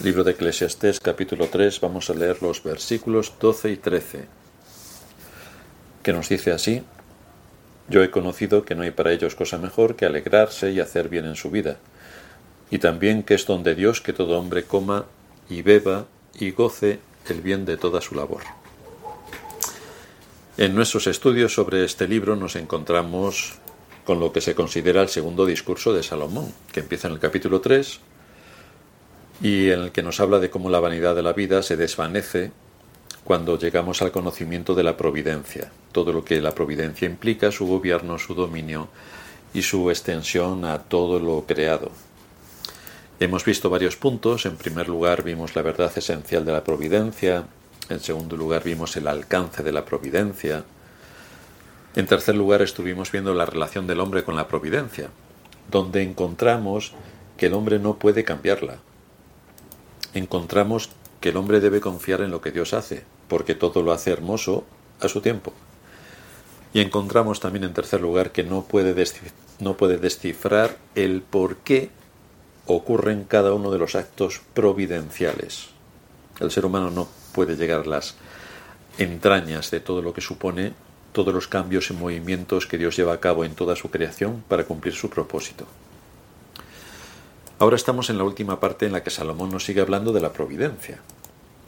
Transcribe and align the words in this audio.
Libro 0.00 0.22
de 0.22 0.30
Eclesiastés 0.30 1.00
capítulo 1.00 1.48
3 1.48 1.80
vamos 1.80 2.08
a 2.08 2.14
leer 2.14 2.40
los 2.40 2.62
versículos 2.62 3.32
12 3.40 3.72
y 3.72 3.76
13, 3.78 4.26
que 6.04 6.12
nos 6.12 6.28
dice 6.28 6.52
así, 6.52 6.84
Yo 7.88 8.04
he 8.04 8.10
conocido 8.12 8.64
que 8.64 8.76
no 8.76 8.82
hay 8.84 8.92
para 8.92 9.10
ellos 9.10 9.34
cosa 9.34 9.58
mejor 9.58 9.96
que 9.96 10.06
alegrarse 10.06 10.70
y 10.70 10.78
hacer 10.78 11.08
bien 11.08 11.24
en 11.24 11.34
su 11.34 11.50
vida, 11.50 11.78
y 12.70 12.78
también 12.78 13.24
que 13.24 13.34
es 13.34 13.44
donde 13.44 13.74
Dios 13.74 14.00
que 14.00 14.12
todo 14.12 14.38
hombre 14.38 14.62
coma 14.62 15.06
y 15.50 15.62
beba 15.62 16.06
y 16.32 16.52
goce 16.52 17.00
el 17.28 17.40
bien 17.40 17.64
de 17.64 17.76
toda 17.76 18.00
su 18.00 18.14
labor. 18.14 18.42
En 20.58 20.76
nuestros 20.76 21.08
estudios 21.08 21.54
sobre 21.54 21.84
este 21.84 22.06
libro 22.06 22.36
nos 22.36 22.54
encontramos 22.54 23.54
con 24.04 24.20
lo 24.20 24.32
que 24.32 24.42
se 24.42 24.54
considera 24.54 25.02
el 25.02 25.08
segundo 25.08 25.44
discurso 25.44 25.92
de 25.92 26.04
Salomón, 26.04 26.54
que 26.70 26.78
empieza 26.78 27.08
en 27.08 27.14
el 27.14 27.20
capítulo 27.20 27.60
3 27.60 27.98
y 29.40 29.70
en 29.70 29.80
el 29.80 29.92
que 29.92 30.02
nos 30.02 30.20
habla 30.20 30.38
de 30.38 30.50
cómo 30.50 30.70
la 30.70 30.80
vanidad 30.80 31.14
de 31.14 31.22
la 31.22 31.32
vida 31.32 31.62
se 31.62 31.76
desvanece 31.76 32.50
cuando 33.24 33.58
llegamos 33.58 34.02
al 34.02 34.10
conocimiento 34.10 34.74
de 34.74 34.82
la 34.82 34.96
providencia, 34.96 35.70
todo 35.92 36.12
lo 36.12 36.24
que 36.24 36.40
la 36.40 36.54
providencia 36.54 37.06
implica, 37.06 37.52
su 37.52 37.66
gobierno, 37.66 38.18
su 38.18 38.34
dominio 38.34 38.88
y 39.52 39.62
su 39.62 39.90
extensión 39.90 40.64
a 40.64 40.78
todo 40.78 41.20
lo 41.20 41.44
creado. 41.46 41.90
Hemos 43.20 43.44
visto 43.44 43.68
varios 43.68 43.96
puntos. 43.96 44.46
En 44.46 44.56
primer 44.56 44.88
lugar 44.88 45.24
vimos 45.24 45.56
la 45.56 45.62
verdad 45.62 45.90
esencial 45.96 46.44
de 46.44 46.52
la 46.52 46.62
providencia. 46.62 47.44
En 47.88 48.00
segundo 48.00 48.36
lugar 48.36 48.62
vimos 48.62 48.96
el 48.96 49.08
alcance 49.08 49.62
de 49.62 49.72
la 49.72 49.84
providencia. 49.84 50.64
En 51.96 52.06
tercer 52.06 52.36
lugar 52.36 52.62
estuvimos 52.62 53.10
viendo 53.10 53.34
la 53.34 53.44
relación 53.44 53.88
del 53.88 54.00
hombre 54.00 54.22
con 54.22 54.36
la 54.36 54.46
providencia, 54.46 55.08
donde 55.68 56.02
encontramos 56.02 56.92
que 57.36 57.46
el 57.46 57.54
hombre 57.54 57.80
no 57.80 57.98
puede 57.98 58.22
cambiarla, 58.22 58.78
encontramos 60.14 60.90
que 61.20 61.30
el 61.30 61.36
hombre 61.36 61.60
debe 61.60 61.80
confiar 61.80 62.20
en 62.20 62.30
lo 62.30 62.40
que 62.40 62.50
Dios 62.50 62.74
hace, 62.74 63.04
porque 63.28 63.54
todo 63.54 63.82
lo 63.82 63.92
hace 63.92 64.10
hermoso 64.10 64.64
a 65.00 65.08
su 65.08 65.20
tiempo. 65.20 65.52
Y 66.72 66.80
encontramos 66.80 67.40
también 67.40 67.64
en 67.64 67.74
tercer 67.74 68.00
lugar 68.00 68.32
que 68.32 68.44
no 68.44 68.62
puede, 68.62 68.94
no 69.58 69.76
puede 69.76 69.96
descifrar 69.96 70.76
el 70.94 71.22
por 71.22 71.56
qué 71.56 71.90
ocurren 72.66 73.24
cada 73.24 73.54
uno 73.54 73.70
de 73.70 73.78
los 73.78 73.94
actos 73.94 74.40
providenciales. 74.54 75.70
El 76.40 76.50
ser 76.50 76.66
humano 76.66 76.90
no 76.90 77.08
puede 77.32 77.56
llegar 77.56 77.80
a 77.80 77.88
las 77.88 78.14
entrañas 78.98 79.70
de 79.70 79.80
todo 79.80 80.02
lo 80.02 80.12
que 80.12 80.20
supone 80.20 80.72
todos 81.12 81.32
los 81.32 81.48
cambios 81.48 81.90
y 81.90 81.94
movimientos 81.94 82.66
que 82.66 82.78
Dios 82.78 82.96
lleva 82.96 83.14
a 83.14 83.20
cabo 83.20 83.44
en 83.44 83.54
toda 83.54 83.74
su 83.74 83.90
creación 83.90 84.44
para 84.46 84.64
cumplir 84.64 84.94
su 84.94 85.08
propósito. 85.08 85.66
Ahora 87.60 87.74
estamos 87.74 88.08
en 88.08 88.18
la 88.18 88.24
última 88.24 88.60
parte 88.60 88.86
en 88.86 88.92
la 88.92 89.02
que 89.02 89.10
Salomón 89.10 89.50
nos 89.50 89.64
sigue 89.64 89.80
hablando 89.80 90.12
de 90.12 90.20
la 90.20 90.32
providencia. 90.32 91.00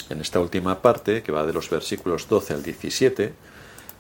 En 0.09 0.21
esta 0.21 0.39
última 0.39 0.83
parte, 0.83 1.25
que 1.25 1.33
va 1.33 1.45
de 1.45 1.53
los 1.53 1.69
versículos 1.69 2.29
12 2.29 2.55
al 2.55 2.63
17, 2.63 3.33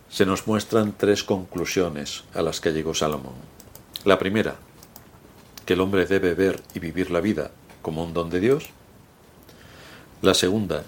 se 0.08 0.26
nos 0.26 0.46
muestran 0.46 0.94
tres 0.96 1.24
conclusiones 1.24 2.22
a 2.32 2.42
las 2.42 2.60
que 2.60 2.72
llegó 2.72 2.94
Salomón. 2.94 3.34
La 4.04 4.20
primera, 4.20 4.54
que 5.66 5.72
el 5.72 5.80
hombre 5.80 6.06
debe 6.06 6.34
ver 6.34 6.62
y 6.74 6.78
vivir 6.78 7.10
la 7.10 7.20
vida 7.20 7.50
como 7.82 8.04
un 8.04 8.14
don 8.14 8.30
de 8.30 8.38
Dios. 8.38 8.70
La 10.22 10.34
segunda, 10.34 10.84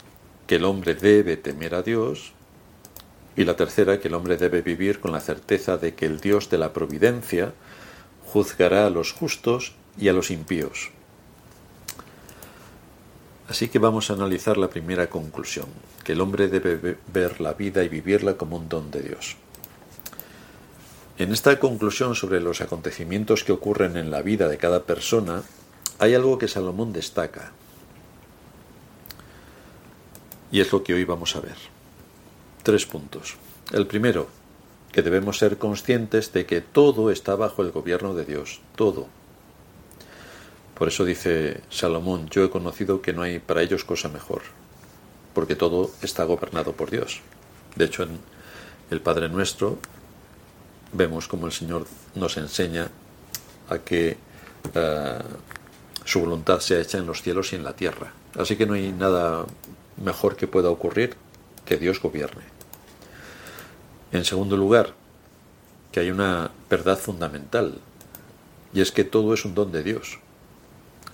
que 0.47 0.57
el 0.57 0.65
hombre 0.65 0.95
debe 0.95 1.37
temer 1.37 1.75
a 1.75 1.83
Dios. 1.83 2.33
Y 3.35 3.43
la 3.45 3.57
tercera, 3.57 3.99
que 3.99 4.07
el 4.07 4.15
hombre 4.15 4.37
debe 4.37 4.63
vivir 4.63 5.01
con 5.01 5.11
la 5.11 5.21
certeza 5.21 5.79
de 5.79 5.97
que 5.97 6.07
el 6.07 6.21
Dios 6.21 6.49
de 6.49 6.59
la 6.59 6.73
providencia 6.73 7.55
juzgará 8.33 8.87
a 8.87 8.91
los 8.91 9.13
justos 9.13 9.75
y 9.99 10.09
a 10.09 10.15
los 10.15 10.31
impíos. 10.31 10.91
Así 13.47 13.69
que 13.69 13.79
vamos 13.79 14.09
a 14.09 14.15
analizar 14.15 14.57
la 14.57 14.71
primera 14.71 15.11
conclusión, 15.11 15.67
que 16.03 16.13
el 16.13 16.23
hombre 16.23 16.49
debe 16.49 16.97
ver 17.13 17.43
la 17.43 17.53
vida 17.53 17.85
y 17.85 17.91
vivirla 17.91 18.39
como 18.39 18.57
un 18.57 18.71
don 18.71 18.91
de 18.91 19.03
Dios. 19.03 19.37
En 21.19 21.31
esta 21.31 21.61
conclusión 21.61 22.15
sobre 22.15 22.41
los 22.41 22.63
acontecimientos 22.63 23.45
que 23.45 23.53
ocurren 23.53 23.99
en 23.99 24.11
la 24.11 24.23
vida 24.23 24.49
de 24.49 24.57
cada 24.57 24.85
persona, 24.85 25.43
hay 25.99 26.15
algo 26.15 26.39
que 26.39 26.49
Salomón 26.49 26.95
destaca. 26.95 27.53
Y 30.51 30.61
es 30.61 30.73
lo 30.73 30.83
que 30.83 30.95
hoy 30.95 31.05
vamos 31.05 31.37
a 31.37 31.41
ver. 31.41 31.57
Tres 32.63 32.87
puntos. 32.87 33.37
El 33.73 33.87
primero, 33.87 34.29
que 34.93 35.03
debemos 35.03 35.39
ser 35.39 35.59
conscientes 35.59 36.33
de 36.33 36.47
que 36.47 36.61
todo 36.61 37.11
está 37.11 37.35
bajo 37.35 37.63
el 37.63 37.73
gobierno 37.73 38.15
de 38.15 38.25
Dios, 38.25 38.61
todo, 38.77 39.09
por 40.83 40.89
eso 40.89 41.05
dice 41.05 41.61
Salomón, 41.71 42.29
yo 42.29 42.43
he 42.43 42.51
conocido 42.51 43.03
que 43.03 43.13
no 43.13 43.23
hay 43.23 43.39
para 43.39 43.63
ellos 43.63 43.85
cosa 43.85 44.09
mejor, 44.09 44.43
porque 45.33 45.55
todo 45.55 45.93
está 46.03 46.25
gobernado 46.25 46.73
por 46.73 46.91
Dios. 46.91 47.21
De 47.77 47.85
hecho, 47.85 48.03
en 48.03 48.19
el 48.91 49.01
Padre 49.01 49.29
Nuestro 49.29 49.79
vemos 50.93 51.29
como 51.29 51.47
el 51.47 51.53
Señor 51.53 51.87
nos 52.17 52.37
enseña 52.37 52.89
a 53.69 53.79
que 53.79 54.17
eh, 54.75 55.19
su 56.05 56.21
voluntad 56.21 56.59
sea 56.59 56.81
hecha 56.81 56.99
en 56.99 57.07
los 57.07 57.23
cielos 57.23 57.53
y 57.53 57.57
en 57.57 57.63
la 57.63 57.75
tierra. 57.75 58.13
Así 58.37 58.57
que 58.57 58.67
no 58.67 58.75
hay 58.75 58.91
nada 58.91 59.47
mejor 60.03 60.35
que 60.35 60.49
pueda 60.49 60.69
ocurrir 60.69 61.15
que 61.65 61.77
Dios 61.77 62.01
gobierne. 62.03 62.43
En 64.13 64.25
segundo 64.27 64.57
lugar, 64.57 64.95
que 65.91 66.01
hay 66.01 66.11
una 66.11 66.51
verdad 66.69 66.99
fundamental, 66.99 67.79
y 68.75 68.81
es 68.81 68.93
que 68.93 69.05
todo 69.05 69.35
es 69.35 69.45
un 69.45 69.55
don 69.55 69.73
de 69.73 69.83
Dios. 69.83 70.19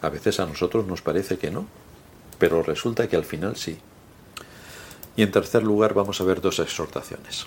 A 0.02 0.08
veces 0.08 0.40
a 0.40 0.46
nosotros 0.46 0.86
nos 0.86 1.02
parece 1.02 1.38
que 1.38 1.50
no, 1.50 1.66
pero 2.38 2.62
resulta 2.62 3.08
que 3.08 3.16
al 3.16 3.24
final 3.24 3.56
sí. 3.56 3.78
Y 5.16 5.22
en 5.22 5.30
tercer 5.30 5.62
lugar 5.62 5.94
vamos 5.94 6.20
a 6.20 6.24
ver 6.24 6.40
dos 6.40 6.58
exhortaciones. 6.58 7.46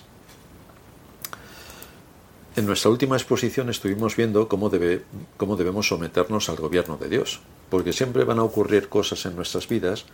En 2.57 2.65
nuestra 2.65 2.91
última 2.91 3.15
exposición 3.15 3.69
estuvimos 3.69 4.17
viendo 4.17 4.49
cómo, 4.49 4.69
debe, 4.69 5.03
cómo 5.37 5.55
debemos 5.55 5.87
someternos 5.87 6.49
al 6.49 6.57
gobierno 6.57 6.97
de 6.97 7.07
Dios, 7.07 7.39
porque 7.69 7.93
siempre 7.93 8.25
van 8.25 8.39
a 8.39 8.43
ocurrir 8.43 8.89
cosas 8.89 9.25
en 9.25 9.37
nuestras 9.37 9.69
vidas 9.69 10.05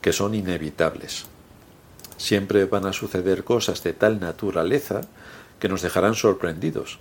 que 0.00 0.14
son 0.14 0.34
inevitables. 0.34 1.26
Siempre 2.16 2.64
van 2.64 2.86
a 2.86 2.92
suceder 2.92 3.44
cosas 3.44 3.82
de 3.82 3.92
tal 3.92 4.20
naturaleza 4.20 5.02
que 5.58 5.68
nos 5.68 5.82
dejarán 5.82 6.14
sorprendidos. 6.14 6.98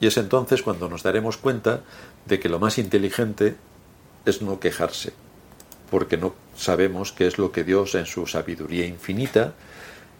Y 0.00 0.06
es 0.06 0.16
entonces 0.16 0.62
cuando 0.62 0.88
nos 0.88 1.02
daremos 1.02 1.36
cuenta 1.36 1.80
de 2.26 2.40
que 2.40 2.48
lo 2.48 2.58
más 2.58 2.78
inteligente 2.78 3.56
es 4.24 4.42
no 4.42 4.60
quejarse, 4.60 5.12
porque 5.90 6.16
no 6.16 6.34
sabemos 6.56 7.12
qué 7.12 7.26
es 7.26 7.38
lo 7.38 7.52
que 7.52 7.64
Dios 7.64 7.94
en 7.94 8.06
su 8.06 8.26
sabiduría 8.26 8.86
infinita 8.86 9.54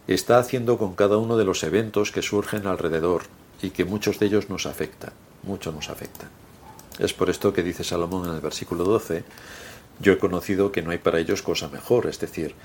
está 0.07 0.37
haciendo 0.37 0.77
con 0.77 0.95
cada 0.95 1.17
uno 1.17 1.37
de 1.37 1.45
los 1.45 1.63
eventos 1.63 2.11
que 2.11 2.21
surgen 2.21 2.67
alrededor 2.67 3.23
y 3.61 3.69
que 3.69 3.85
muchos 3.85 4.19
de 4.19 4.25
ellos 4.25 4.49
nos 4.49 4.65
afectan, 4.65 5.13
mucho 5.43 5.71
nos 5.71 5.89
afectan. 5.89 6.29
Es 6.99 7.13
por 7.13 7.29
esto 7.29 7.53
que 7.53 7.63
dice 7.63 7.83
Salomón 7.83 8.27
en 8.29 8.35
el 8.35 8.41
versículo 8.41 8.83
12, 8.83 9.23
yo 9.99 10.13
he 10.13 10.17
conocido 10.17 10.71
que 10.71 10.81
no 10.81 10.91
hay 10.91 10.97
para 10.97 11.19
ellos 11.19 11.41
cosa 11.41 11.67
mejor, 11.69 12.07
es 12.07 12.19
decir, 12.19 12.55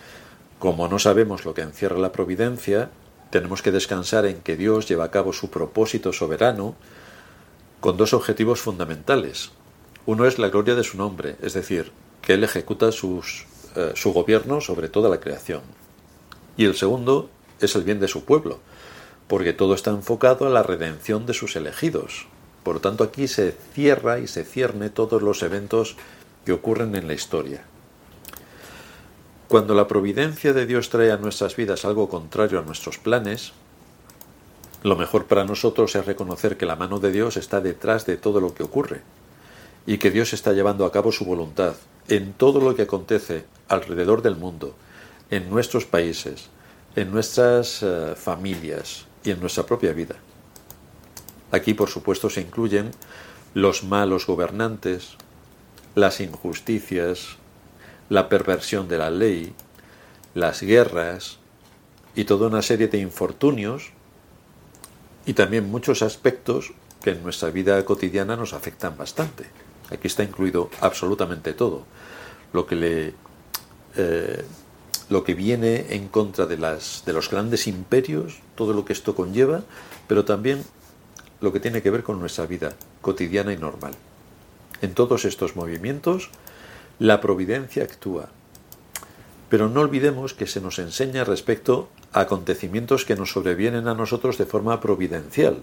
como 0.59 0.89
no 0.89 0.99
sabemos 0.99 1.45
lo 1.45 1.55
que 1.55 1.63
encierra 1.63 1.99
la 1.99 2.13
providencia, 2.13 2.91
tenemos 3.31 3.63
que 3.63 3.73
descansar 3.73 4.27
en 4.27 4.41
que 4.41 4.57
Dios 4.57 4.89
lleva 4.89 5.05
a 5.05 5.11
cabo 5.11 5.33
su 5.33 5.51
propósito 5.51 6.13
soberano 6.13 6.75
con 7.81 7.97
dos 7.97 8.13
objetivos 8.13 8.61
fundamentales. 8.61 9.53
Uno 10.07 10.27
es 10.27 10.39
la 10.39 10.49
gloria 10.49 10.75
de 10.75 10.85
su 10.85 10.97
nombre, 10.97 11.37
es 11.43 11.55
decir, 11.55 11.93
que 12.23 12.35
Él 12.35 12.43
ejecuta 12.43 12.89
eh, 12.89 13.93
su 13.95 14.13
gobierno 14.13 14.61
sobre 14.61 14.89
toda 14.89 15.09
la 15.09 15.21
creación. 15.21 15.63
Y 16.57 16.65
el 16.65 16.75
segundo 16.75 17.31
es 17.61 17.77
el 17.77 17.85
bien 17.85 18.01
de 18.01 18.09
su 18.09 18.25
pueblo, 18.25 18.59
porque 19.29 19.53
todo 19.53 19.75
está 19.75 19.91
enfocado 19.91 20.47
a 20.47 20.51
la 20.51 20.63
redención 20.63 21.27
de 21.27 21.35
sus 21.35 21.55
elegidos. 21.55 22.27
Por 22.65 22.77
lo 22.77 22.81
tanto, 22.81 23.05
aquí 23.05 23.29
se 23.29 23.55
cierra 23.75 24.19
y 24.19 24.27
se 24.27 24.45
cierne 24.45 24.91
todos 24.91 25.23
los 25.23 25.43
eventos 25.43 25.97
que 26.45 26.53
ocurren 26.53 26.97
en 26.97 27.07
la 27.07 27.15
historia. 27.15 27.65
Cuando 29.49 29.75
la 29.75 29.89
providencia 29.89 30.53
de 30.53 30.67
Dios 30.67 30.91
trae 30.91 31.11
a 31.11 31.17
nuestras 31.17 31.57
vidas 31.57 31.87
algo 31.87 32.11
contrario 32.11 32.59
a 32.59 32.63
nuestros 32.63 32.99
planes, 32.99 33.53
lo 34.83 34.95
mejor 34.95 35.25
para 35.25 35.45
nosotros 35.45 35.97
es 35.97 36.05
reconocer 36.05 36.59
que 36.59 36.67
la 36.67 36.77
mano 36.77 37.01
de 37.01 37.11
Dios 37.11 37.39
está 37.39 37.63
detrás 37.63 38.05
de 38.05 38.19
todo 38.19 38.43
lo 38.43 38.53
que 38.53 38.63
ocurre 38.63 39.01
y 39.87 39.97
que 39.97 40.11
Dios 40.11 40.35
está 40.35 40.53
llevando 40.53 40.85
a 40.85 40.93
cabo 40.93 41.13
su 41.13 41.25
voluntad 41.25 41.77
en 42.09 42.35
todo 42.35 42.61
lo 42.61 42.77
que 42.77 42.83
acontece 42.83 43.47
alrededor 43.69 44.21
del 44.21 44.37
mundo, 44.37 44.75
en 45.31 45.49
nuestros 45.49 45.87
países, 45.87 46.51
en 46.95 47.11
nuestras 47.11 47.83
eh, 47.83 48.15
familias 48.17 49.07
y 49.25 49.31
en 49.31 49.41
nuestra 49.41 49.65
propia 49.65 49.95
vida. 49.95 50.17
Aquí, 51.53 51.73
por 51.73 51.89
supuesto, 51.89 52.29
se 52.29 52.43
incluyen 52.43 52.91
los 53.55 53.83
malos 53.83 54.27
gobernantes, 54.27 55.17
las 55.95 56.21
injusticias, 56.21 57.39
la 58.09 58.29
perversión 58.29 58.89
de 58.89 58.99
la 58.99 59.11
ley, 59.11 59.53
las 60.35 60.63
guerras 60.63 61.39
y 62.15 62.25
toda 62.25 62.49
una 62.49 62.63
serie 62.63 62.89
de 62.89 62.99
infortunios 62.99 63.91
y 65.27 65.35
también 65.35 65.71
muchos 65.71 66.03
aspectos 66.03 66.73
que 67.03 67.11
en 67.11 67.23
nuestra 67.23 67.51
vida 67.51 67.85
cotidiana 67.85 68.37
nos 68.37 68.53
afectan 68.53 68.97
bastante. 68.97 69.45
Aquí 69.91 70.09
está 70.09 70.23
incluido 70.23 70.71
absolutamente 70.81 71.53
todo. 71.53 71.85
Lo 72.53 72.67
que 72.67 72.77
le 72.77 73.15
eh, 73.97 74.45
lo 75.09 75.25
que 75.25 75.35
viene 75.35 75.87
en 75.95 76.09
contra 76.09 76.47
de, 76.47 76.59
las, 76.59 77.03
de 77.07 77.13
los 77.13 77.31
grandes 77.31 77.67
imperios, 77.67 78.41
todo 78.55 78.73
lo 78.75 78.85
que 78.85 78.93
esto 78.93 79.15
conlleva, 79.15 79.63
pero 80.07 80.25
también 80.25 80.65
lo 81.41 81.53
que 81.53 81.61
tiene 81.61 81.83
que 81.83 81.91
ver 81.91 82.03
con 82.03 82.21
nuestra 82.21 82.47
vida 82.47 82.75
cotidiana 83.01 83.53
y 83.53 83.57
normal. 83.57 83.95
En 84.83 84.95
todos 84.95 85.25
estos 85.25 85.57
movimientos, 85.57 86.31
la 86.99 87.21
providencia 87.21 87.85
actúa. 87.85 88.29
Pero 89.49 89.69
no 89.69 89.81
olvidemos 89.81 90.35
que 90.35 90.47
se 90.47 90.61
nos 90.61 90.79
enseña 90.79 91.25
respecto 91.25 91.89
a 92.13 92.21
acontecimientos 92.21 93.05
que 93.05 93.17
nos 93.17 93.33
sobrevienen 93.33 93.89
a 93.89 93.95
nosotros 93.95 94.37
de 94.37 94.47
forma 94.47 94.81
providencial. 94.81 95.63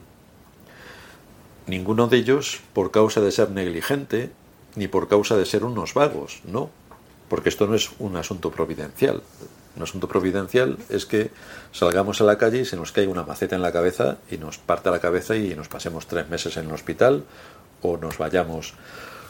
Ninguno 1.67 2.07
de 2.07 2.17
ellos 2.17 2.61
por 2.73 2.91
causa 2.91 3.21
de 3.21 3.31
ser 3.31 3.51
negligente, 3.51 4.31
ni 4.75 4.87
por 4.87 5.07
causa 5.07 5.37
de 5.37 5.45
ser 5.45 5.63
unos 5.63 5.93
vagos, 5.93 6.41
no, 6.45 6.69
porque 7.29 7.49
esto 7.49 7.67
no 7.67 7.75
es 7.75 7.91
un 7.99 8.15
asunto 8.17 8.51
providencial. 8.51 9.21
Un 9.75 9.83
asunto 9.83 10.07
providencial 10.07 10.77
es 10.89 11.05
que 11.05 11.31
salgamos 11.73 12.21
a 12.21 12.23
la 12.23 12.37
calle 12.37 12.59
y 12.59 12.65
se 12.65 12.77
nos 12.77 12.91
caiga 12.91 13.11
una 13.11 13.23
maceta 13.23 13.55
en 13.55 13.61
la 13.61 13.73
cabeza 13.73 14.17
y 14.31 14.37
nos 14.37 14.57
parta 14.57 14.89
la 14.89 14.99
cabeza 14.99 15.35
y 15.35 15.53
nos 15.53 15.67
pasemos 15.67 16.07
tres 16.07 16.29
meses 16.29 16.55
en 16.57 16.67
el 16.67 16.73
hospital 16.73 17.23
o 17.81 17.97
nos 17.97 18.17
vayamos 18.17 18.73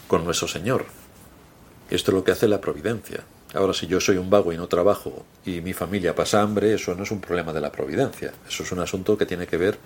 con 0.08 0.24
nuestro 0.24 0.48
Señor. 0.48 0.86
Esto 1.90 2.12
es 2.12 2.16
lo 2.16 2.24
que 2.24 2.32
hace 2.32 2.48
la 2.48 2.62
providencia. 2.62 3.24
Ahora, 3.54 3.74
si 3.74 3.88
yo 3.88 4.02
soy 4.02 4.18
un 4.18 4.30
vago 4.30 4.52
y 4.52 4.58
no 4.58 4.68
trabajo 4.68 5.26
y 5.46 5.62
mi 5.62 5.74
familia 5.74 6.16
pasa 6.16 6.42
hambre, 6.42 6.74
eso 6.74 6.96
no 6.96 7.04
es 7.04 7.12
un 7.12 7.22
problema 7.22 7.54
de 7.54 7.62
la 7.62 7.72
providencia. 7.72 8.34
Eso 8.48 8.64
es 8.64 8.72
un 8.72 8.80
asunto 8.80 9.18
que 9.18 9.26
tiene 9.26 9.48
que 9.48 9.58
ver 9.58 9.78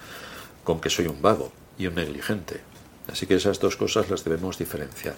con 0.64 0.80
que 0.80 0.90
soy 0.90 1.08
un 1.08 1.22
vago 1.22 1.52
y 1.78 1.88
un 1.88 1.96
negligente. 1.96 2.62
Así 3.12 3.28
que 3.28 3.36
esas 3.36 3.60
dos 3.60 3.76
cosas 3.76 4.10
las 4.10 4.24
debemos 4.24 4.58
diferenciar. 4.58 5.16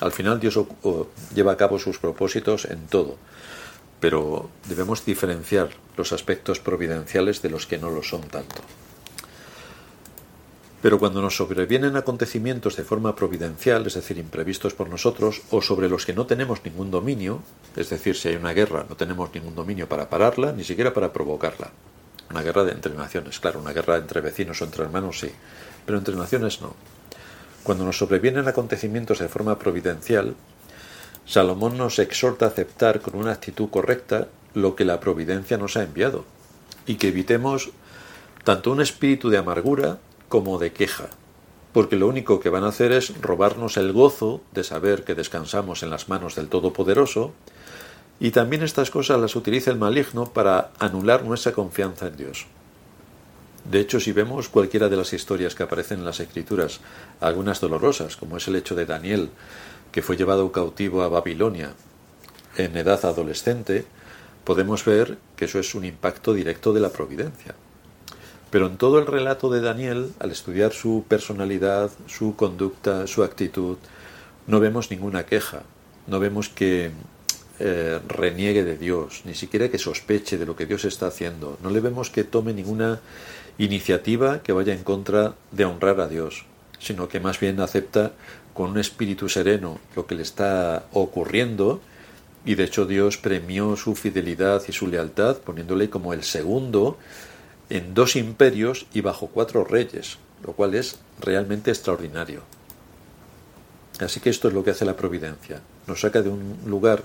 Al 0.00 0.12
final 0.12 0.40
Dios 0.40 0.58
lleva 1.34 1.52
a 1.52 1.56
cabo 1.56 1.78
sus 1.78 1.98
propósitos 1.98 2.64
en 2.64 2.86
todo, 2.86 3.18
pero 4.00 4.50
debemos 4.68 5.04
diferenciar 5.04 5.70
los 5.96 6.12
aspectos 6.12 6.58
providenciales 6.58 7.42
de 7.42 7.50
los 7.50 7.66
que 7.66 7.78
no 7.78 7.90
lo 7.90 8.02
son 8.02 8.22
tanto. 8.22 8.62
Pero 10.82 10.98
cuando 10.98 11.20
nos 11.20 11.36
sobrevienen 11.36 11.96
acontecimientos 11.96 12.76
de 12.76 12.84
forma 12.84 13.14
providencial, 13.14 13.86
es 13.86 13.94
decir, 13.94 14.16
imprevistos 14.16 14.72
por 14.72 14.88
nosotros, 14.88 15.42
o 15.50 15.60
sobre 15.60 15.90
los 15.90 16.06
que 16.06 16.14
no 16.14 16.24
tenemos 16.26 16.64
ningún 16.64 16.90
dominio, 16.90 17.42
es 17.76 17.90
decir, 17.90 18.16
si 18.16 18.28
hay 18.28 18.36
una 18.36 18.54
guerra, 18.54 18.86
no 18.88 18.96
tenemos 18.96 19.32
ningún 19.34 19.54
dominio 19.54 19.88
para 19.88 20.08
pararla, 20.08 20.52
ni 20.52 20.64
siquiera 20.64 20.94
para 20.94 21.12
provocarla. 21.12 21.70
Una 22.30 22.42
guerra 22.42 22.64
de 22.64 22.72
entre 22.72 22.94
naciones, 22.94 23.40
claro, 23.40 23.60
una 23.60 23.72
guerra 23.72 23.98
entre 23.98 24.22
vecinos 24.22 24.62
o 24.62 24.64
entre 24.64 24.84
hermanos 24.84 25.20
sí, 25.20 25.30
pero 25.84 25.98
entre 25.98 26.16
naciones 26.16 26.62
no. 26.62 26.74
Cuando 27.62 27.84
nos 27.84 27.98
sobrevienen 27.98 28.48
acontecimientos 28.48 29.18
de 29.18 29.28
forma 29.28 29.58
providencial, 29.58 30.34
Salomón 31.26 31.76
nos 31.76 31.98
exhorta 31.98 32.46
a 32.46 32.48
aceptar 32.48 33.00
con 33.00 33.16
una 33.16 33.32
actitud 33.32 33.68
correcta 33.68 34.28
lo 34.54 34.74
que 34.76 34.86
la 34.86 34.98
providencia 34.98 35.58
nos 35.58 35.76
ha 35.76 35.82
enviado 35.82 36.24
y 36.86 36.94
que 36.94 37.08
evitemos 37.08 37.70
tanto 38.44 38.72
un 38.72 38.80
espíritu 38.80 39.28
de 39.28 39.38
amargura 39.38 39.98
como 40.30 40.58
de 40.58 40.72
queja, 40.72 41.10
porque 41.74 41.96
lo 41.96 42.06
único 42.06 42.38
que 42.38 42.48
van 42.48 42.62
a 42.62 42.68
hacer 42.68 42.92
es 42.92 43.20
robarnos 43.20 43.76
el 43.76 43.92
gozo 43.92 44.40
de 44.52 44.64
saber 44.64 45.02
que 45.02 45.16
descansamos 45.16 45.82
en 45.82 45.90
las 45.90 46.08
manos 46.08 46.36
del 46.36 46.48
Todopoderoso, 46.48 47.32
y 48.20 48.30
también 48.30 48.62
estas 48.62 48.90
cosas 48.90 49.20
las 49.20 49.34
utiliza 49.34 49.72
el 49.72 49.78
maligno 49.78 50.32
para 50.32 50.70
anular 50.78 51.24
nuestra 51.24 51.52
confianza 51.52 52.06
en 52.06 52.16
Dios. 52.16 52.46
De 53.68 53.80
hecho, 53.80 53.98
si 53.98 54.12
vemos 54.12 54.48
cualquiera 54.48 54.88
de 54.88 54.96
las 54.96 55.12
historias 55.12 55.56
que 55.56 55.64
aparecen 55.64 55.98
en 55.98 56.04
las 56.04 56.20
Escrituras, 56.20 56.80
algunas 57.20 57.60
dolorosas, 57.60 58.16
como 58.16 58.36
es 58.36 58.46
el 58.46 58.54
hecho 58.54 58.76
de 58.76 58.86
Daniel, 58.86 59.30
que 59.90 60.02
fue 60.02 60.16
llevado 60.16 60.52
cautivo 60.52 61.02
a 61.02 61.08
Babilonia 61.08 61.72
en 62.56 62.76
edad 62.76 63.04
adolescente, 63.04 63.84
podemos 64.44 64.84
ver 64.84 65.18
que 65.34 65.46
eso 65.46 65.58
es 65.58 65.74
un 65.74 65.84
impacto 65.84 66.32
directo 66.34 66.72
de 66.72 66.80
la 66.80 66.90
providencia. 66.90 67.56
Pero 68.50 68.66
en 68.66 68.76
todo 68.76 68.98
el 68.98 69.06
relato 69.06 69.48
de 69.48 69.60
Daniel, 69.60 70.12
al 70.18 70.32
estudiar 70.32 70.72
su 70.72 71.04
personalidad, 71.06 71.90
su 72.06 72.34
conducta, 72.34 73.06
su 73.06 73.22
actitud, 73.22 73.76
no 74.46 74.58
vemos 74.58 74.90
ninguna 74.90 75.24
queja, 75.24 75.62
no 76.08 76.18
vemos 76.18 76.48
que 76.48 76.90
eh, 77.60 78.00
reniegue 78.08 78.64
de 78.64 78.76
Dios, 78.76 79.22
ni 79.24 79.34
siquiera 79.34 79.68
que 79.68 79.78
sospeche 79.78 80.36
de 80.36 80.46
lo 80.46 80.56
que 80.56 80.66
Dios 80.66 80.84
está 80.84 81.06
haciendo, 81.06 81.58
no 81.62 81.70
le 81.70 81.80
vemos 81.80 82.10
que 82.10 82.24
tome 82.24 82.52
ninguna 82.52 83.00
iniciativa 83.58 84.42
que 84.42 84.52
vaya 84.52 84.72
en 84.72 84.82
contra 84.82 85.34
de 85.52 85.64
honrar 85.64 86.00
a 86.00 86.08
Dios, 86.08 86.46
sino 86.78 87.08
que 87.08 87.20
más 87.20 87.38
bien 87.38 87.60
acepta 87.60 88.12
con 88.54 88.70
un 88.70 88.78
espíritu 88.78 89.28
sereno 89.28 89.78
lo 89.94 90.06
que 90.06 90.14
le 90.14 90.22
está 90.22 90.86
ocurriendo. 90.92 91.80
Y 92.44 92.54
de 92.54 92.64
hecho 92.64 92.86
Dios 92.86 93.18
premió 93.18 93.76
su 93.76 93.94
fidelidad 93.94 94.62
y 94.66 94.72
su 94.72 94.86
lealtad 94.86 95.36
poniéndole 95.36 95.90
como 95.90 96.14
el 96.14 96.24
segundo 96.24 96.96
en 97.70 97.94
dos 97.94 98.16
imperios 98.16 98.86
y 98.92 99.00
bajo 99.00 99.28
cuatro 99.28 99.64
reyes, 99.64 100.18
lo 100.44 100.52
cual 100.52 100.74
es 100.74 100.98
realmente 101.20 101.70
extraordinario. 101.70 102.42
Así 104.00 104.20
que 104.20 104.30
esto 104.30 104.48
es 104.48 104.54
lo 104.54 104.64
que 104.64 104.70
hace 104.70 104.84
la 104.84 104.96
providencia. 104.96 105.60
Nos 105.86 106.00
saca 106.00 106.22
de 106.22 106.30
un 106.30 106.58
lugar 106.66 107.02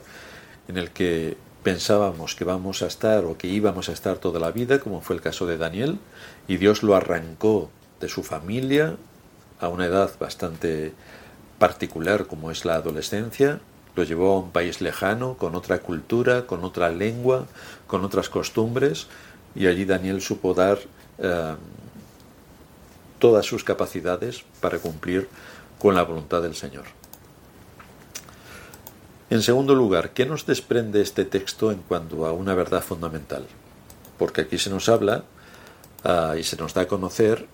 en 0.67 0.77
el 0.77 0.91
que 0.91 1.37
pensábamos 1.63 2.35
que 2.35 2.45
vamos 2.45 2.81
a 2.81 2.87
estar 2.87 3.25
o 3.25 3.37
que 3.37 3.47
íbamos 3.47 3.89
a 3.89 3.91
estar 3.91 4.17
toda 4.17 4.39
la 4.39 4.51
vida, 4.51 4.79
como 4.79 5.01
fue 5.01 5.15
el 5.15 5.21
caso 5.21 5.45
de 5.45 5.57
Daniel, 5.57 5.99
y 6.47 6.57
Dios 6.57 6.83
lo 6.83 6.95
arrancó 6.95 7.69
de 7.99 8.09
su 8.09 8.23
familia 8.23 8.97
a 9.59 9.67
una 9.69 9.85
edad 9.85 10.11
bastante 10.19 10.93
particular 11.59 12.27
como 12.27 12.51
es 12.51 12.65
la 12.65 12.75
adolescencia, 12.75 13.59
lo 13.95 14.03
llevó 14.03 14.33
a 14.33 14.39
un 14.39 14.51
país 14.51 14.81
lejano, 14.81 15.37
con 15.37 15.55
otra 15.55 15.79
cultura, 15.79 16.45
con 16.45 16.63
otra 16.63 16.89
lengua, 16.89 17.47
con 17.87 18.03
otras 18.03 18.29
costumbres, 18.29 19.07
y 19.55 19.67
allí 19.67 19.85
Daniel 19.85 20.21
supo 20.21 20.53
dar 20.53 20.79
eh, 21.17 21.55
todas 23.19 23.45
sus 23.45 23.63
capacidades 23.63 24.43
para 24.59 24.79
cumplir 24.79 25.27
con 25.79 25.95
la 25.95 26.03
voluntad 26.03 26.41
del 26.41 26.55
Señor. 26.55 26.85
En 29.29 29.41
segundo 29.41 29.73
lugar, 29.73 30.11
¿qué 30.11 30.25
nos 30.25 30.45
desprende 30.45 31.01
este 31.01 31.25
texto 31.25 31.71
en 31.71 31.79
cuanto 31.79 32.25
a 32.25 32.31
una 32.31 32.53
verdad 32.53 32.83
fundamental? 32.83 33.45
Porque 34.19 34.41
aquí 34.41 34.57
se 34.57 34.69
nos 34.69 34.87
habla 34.87 35.23
ah, 36.03 36.35
y 36.37 36.43
se 36.43 36.57
nos 36.57 36.73
da 36.73 36.81
a 36.81 36.87
conocer 36.87 37.47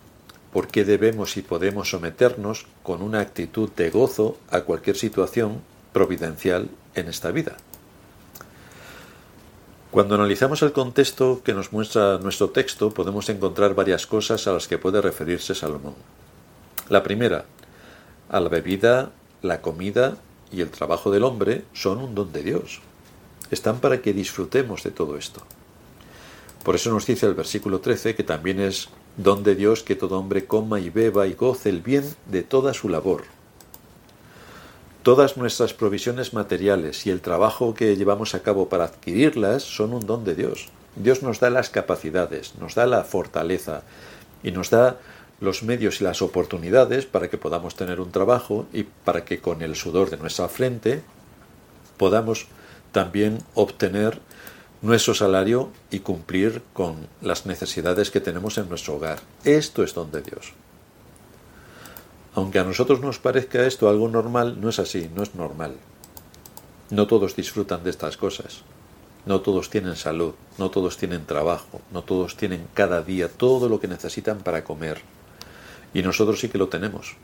por 0.52 0.68
qué 0.68 0.84
debemos 0.84 1.38
y 1.38 1.42
podemos 1.42 1.90
someternos 1.90 2.66
con 2.84 3.02
una 3.02 3.22
actitud 3.22 3.70
de 3.72 3.90
gozo 3.90 4.38
a 4.50 4.62
cualquier 4.62 4.98
situación 4.98 5.62
providencial 5.94 6.70
en 6.94 7.08
esta 7.08 7.32
vida. 7.32 7.56
Cuando 9.92 10.16
analizamos 10.16 10.62
el 10.62 10.72
contexto 10.72 11.42
que 11.44 11.54
nos 11.54 11.74
muestra 11.74 12.18
nuestro 12.18 12.50
texto, 12.50 12.92
podemos 12.92 13.28
encontrar 13.28 13.76
varias 13.76 14.08
cosas 14.08 14.48
a 14.48 14.54
las 14.54 14.70
que 14.70 14.78
puede 14.78 15.02
referirse 15.02 15.54
Salomón. 15.54 15.96
La 16.88 17.04
primera, 17.04 17.44
a 18.30 18.40
la 18.40 18.48
bebida, 18.48 19.12
la 19.42 19.60
comida 19.60 20.16
y 20.50 20.62
el 20.62 20.70
trabajo 20.70 21.12
del 21.12 21.26
hombre 21.26 21.66
son 21.74 21.98
un 21.98 22.16
don 22.16 22.32
de 22.32 22.42
Dios. 22.42 22.80
Están 23.52 23.82
para 23.82 24.02
que 24.02 24.14
disfrutemos 24.14 24.82
de 24.84 24.92
todo 24.92 25.18
esto. 25.18 25.42
Por 26.64 26.76
eso 26.76 26.90
nos 26.90 27.06
dice 27.06 27.26
el 27.26 27.34
versículo 27.34 27.82
13 27.82 28.16
que 28.16 28.24
también 28.24 28.62
es 28.62 28.88
don 29.18 29.44
de 29.44 29.56
Dios 29.56 29.84
que 29.84 29.98
todo 29.98 30.18
hombre 30.18 30.46
coma 30.46 30.80
y 30.80 30.90
beba 30.90 31.28
y 31.28 31.34
goce 31.34 31.68
el 31.68 31.82
bien 31.82 32.06
de 32.28 32.44
toda 32.44 32.74
su 32.74 32.88
labor. 32.88 33.24
Todas 35.04 35.36
nuestras 35.36 35.74
provisiones 35.74 36.36
materiales 36.36 37.08
y 37.08 37.10
el 37.10 37.22
trabajo 37.22 37.74
que 37.74 37.96
llevamos 37.96 38.36
a 38.36 38.44
cabo 38.44 38.70
para 38.70 38.84
adquirirlas 38.84 39.64
son 39.64 39.94
un 39.94 40.06
don 40.06 40.24
de 40.24 40.36
Dios. 40.36 40.70
Dios 40.96 41.24
nos 41.24 41.40
da 41.40 41.50
las 41.50 41.72
capacidades, 41.72 42.54
nos 42.60 42.76
da 42.76 42.86
la 42.86 43.04
fortaleza 43.04 43.82
y 44.44 44.52
nos 44.52 44.70
da 44.70 45.00
los 45.40 45.64
medios 45.64 46.02
y 46.02 46.04
las 46.04 46.22
oportunidades 46.22 47.08
para 47.08 47.32
que 47.32 47.40
podamos 47.40 47.76
tener 47.76 48.00
un 48.00 48.12
trabajo 48.12 48.68
y 48.74 48.84
para 48.84 49.26
que 49.26 49.40
con 49.40 49.64
el 49.64 49.76
sudor 49.76 50.12
de 50.12 50.18
nuestra 50.18 50.48
frente 50.50 51.02
podamos 51.98 52.46
también 52.92 53.40
obtener 53.56 54.20
nuestro 54.84 55.16
salario 55.16 55.72
y 55.90 56.02
cumplir 56.02 56.62
con 56.74 57.08
las 57.24 57.48
necesidades 57.48 58.12
que 58.12 58.22
tenemos 58.22 58.60
en 58.60 58.70
nuestro 58.70 58.98
hogar. 58.98 59.18
Esto 59.46 59.84
es 59.84 59.96
don 59.96 60.12
de 60.12 60.22
Dios. 60.22 60.54
Aunque 62.34 62.60
a 62.60 62.64
nosotros 62.64 63.02
nos 63.02 63.20
parezca 63.20 63.66
esto 63.66 63.90
algo 63.90 64.08
normal, 64.08 64.60
no 64.62 64.70
es 64.70 64.80
así, 64.80 65.10
no 65.14 65.24
es 65.24 65.36
normal. 65.36 65.76
No 66.90 67.08
todos 67.08 67.36
disfrutan 67.36 67.84
de 67.84 67.90
estas 67.90 68.18
cosas. 68.18 68.64
No 69.26 69.42
todos 69.42 69.70
tienen 69.70 69.96
salud, 69.96 70.34
no 70.58 70.72
todos 70.72 70.98
tienen 70.98 71.26
trabajo, 71.26 71.82
no 71.92 72.04
todos 72.04 72.38
tienen 72.38 72.66
cada 72.74 73.04
día 73.04 73.30
todo 73.30 73.70
lo 73.70 73.80
que 73.80 73.88
necesitan 73.88 74.40
para 74.40 74.64
comer, 74.64 75.02
y 75.94 76.02
nosotros 76.02 76.40
sí 76.40 76.50
que 76.50 76.58
lo 76.58 76.70
tenemos. 76.70 77.16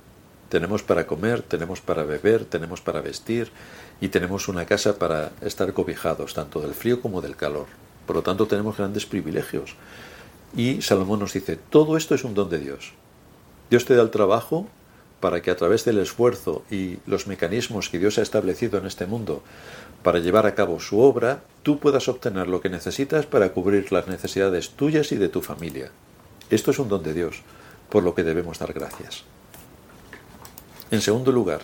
Tenemos 0.49 0.83
para 0.83 1.07
comer, 1.07 1.41
tenemos 1.41 1.81
para 1.81 2.03
beber, 2.03 2.45
tenemos 2.45 2.81
para 2.81 3.01
vestir 3.01 3.51
y 3.99 4.09
tenemos 4.09 4.47
una 4.47 4.65
casa 4.65 4.97
para 4.97 5.31
estar 5.41 5.73
cobijados, 5.73 6.33
tanto 6.33 6.61
del 6.61 6.73
frío 6.73 7.01
como 7.01 7.21
del 7.21 7.35
calor. 7.35 7.65
Por 8.05 8.15
lo 8.15 8.21
tanto, 8.21 8.47
tenemos 8.47 8.77
grandes 8.77 9.05
privilegios. 9.05 9.75
Y 10.55 10.81
Salomón 10.81 11.19
nos 11.19 11.33
dice, 11.33 11.57
todo 11.57 11.97
esto 11.97 12.15
es 12.15 12.23
un 12.23 12.33
don 12.33 12.49
de 12.49 12.59
Dios. 12.59 12.93
Dios 13.69 13.83
te 13.83 13.95
da 13.95 14.03
el 14.03 14.11
trabajo 14.11 14.67
para 15.19 15.41
que 15.41 15.51
a 15.51 15.55
través 15.55 15.85
del 15.85 15.99
esfuerzo 15.99 16.63
y 16.69 16.99
los 17.05 17.27
mecanismos 17.27 17.89
que 17.89 17.99
Dios 17.99 18.17
ha 18.17 18.21
establecido 18.21 18.77
en 18.77 18.85
este 18.85 19.05
mundo 19.05 19.43
para 20.03 20.19
llevar 20.19 20.45
a 20.45 20.55
cabo 20.55 20.79
su 20.79 20.99
obra, 20.99 21.43
tú 21.63 21.79
puedas 21.79 22.07
obtener 22.07 22.47
lo 22.47 22.61
que 22.61 22.69
necesitas 22.69 23.25
para 23.25 23.51
cubrir 23.51 23.91
las 23.91 24.07
necesidades 24.07 24.69
tuyas 24.71 25.11
y 25.11 25.17
de 25.17 25.29
tu 25.29 25.41
familia. 25.41 25.91
Esto 26.49 26.71
es 26.71 26.79
un 26.79 26.87
don 26.87 27.03
de 27.03 27.13
Dios, 27.13 27.41
por 27.89 28.03
lo 28.03 28.15
que 28.15 28.23
debemos 28.23 28.59
dar 28.59 28.73
gracias. 28.73 29.23
En 30.91 31.01
segundo 31.01 31.31
lugar, 31.31 31.61